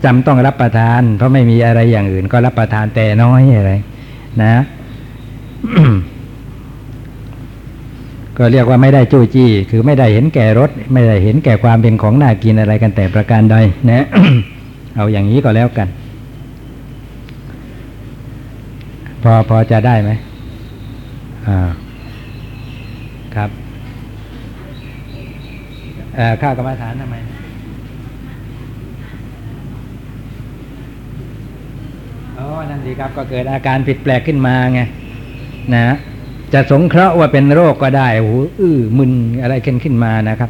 [0.04, 3.74] จำต้องรับประทาน เพราะไม่มีอะไรอย่างอื่น ก็รับประทานแต่น้อยอะไร
[4.42, 4.54] นะ
[8.38, 13.56] ก็เรียกว่าไม่ได้จู้จี้ คือไม่ได้เห็นแก่รสไม่ได้เห็นแก่ความเป็นของน่ากินอะไรกันแต่ประการใด
[13.92, 14.06] นะ
[14.96, 15.88] เอาอย่างนี้ก็แล้วกัน
[19.24, 20.12] พอพอจะได้ไหม
[21.48, 21.70] อ่า
[23.36, 23.50] ครับ
[26.42, 27.16] ข้ากรรมฐานทำไม
[32.38, 34.82] อ๋อ นั่นดีครับ ก็เกิดอาการผิดแปลกขึ้นมาไง
[35.74, 35.96] นะ
[36.54, 39.12] จะสงเคราะห์ว่าเป็นโรคก็ได้โอ้โหอื้อมึน
[39.42, 40.50] อะไรขึ้นขึ้นมานะครับ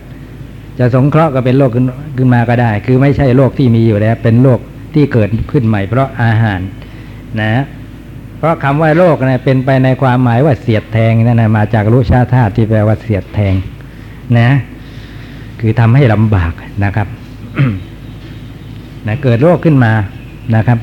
[0.80, 1.86] จะสงเคราะห์ก็เป็นโรคขึ้น
[2.18, 4.60] ขึ้นมาก็ได้ คือไม่ใช่โรคที่มีอยู่แล้ว เป็นโรค
[4.94, 6.60] ที่เกิดขึ้นใหม่เพราะอาหาร
[7.42, 7.64] นะ
[8.46, 13.54] ราะคำว่าโรคนะเป็นไปในความหมายว่าเสียดแทงนั่นนะมาจากรุชาธาตุที่แปลว่าเสียดแทง
[14.40, 14.50] นะ
[15.60, 17.08] คือทำให้ลำบากนะครับ
[19.08, 19.92] นะเกิดโรคขึ้นมา
[20.56, 20.80] นะครับ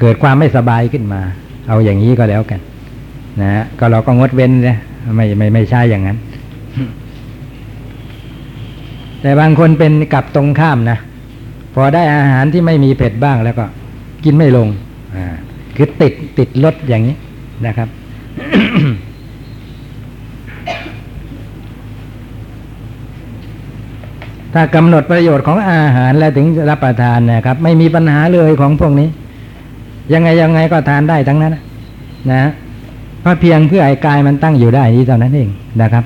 [0.00, 1.20] เกิดความไม่สบายขึ้นมา
[1.68, 2.60] เอาอย่างนี้ก็แล้วกัน
[3.40, 4.78] นะฮะก็เราก็งดเว้นนะ
[5.16, 6.18] ไม่ไม่ไม่ใช่อย่างนั้น
[9.20, 10.98] แต่บางคนเป็นกลับตรงข้ามนะ
[11.74, 13.64] พอได้อาหารที่ไม่มีเผ็ดบ้างแล้วก็
[14.24, 14.68] กินไม่ลง
[15.16, 15.26] อ่า
[15.76, 17.16] คือติดติดลดอย่างนี้
[17.66, 17.88] นะครับ
[24.54, 29.08] ถ้ากำหนดประโยชน์ของอาหารแล้วถึงรับประทานนะครับ ไม่มีปัญหาเลยของพวกนี้
[30.12, 31.62] ยังไงยังไงก็ทานได้ทั้งนั้น นะ
[32.32, 32.42] นะ
[33.20, 35.48] เพราะเพียงเพื่อไอ้กายมันตั้งอยู่ได้นี้เท่านั้นเอง
[35.82, 36.04] นะครับ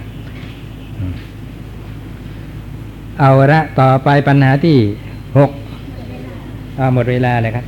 [3.21, 4.77] เอาละต่อไปปัญหาที่
[5.39, 5.51] หก
[6.77, 7.65] เอาหมดเวลาเลยครับ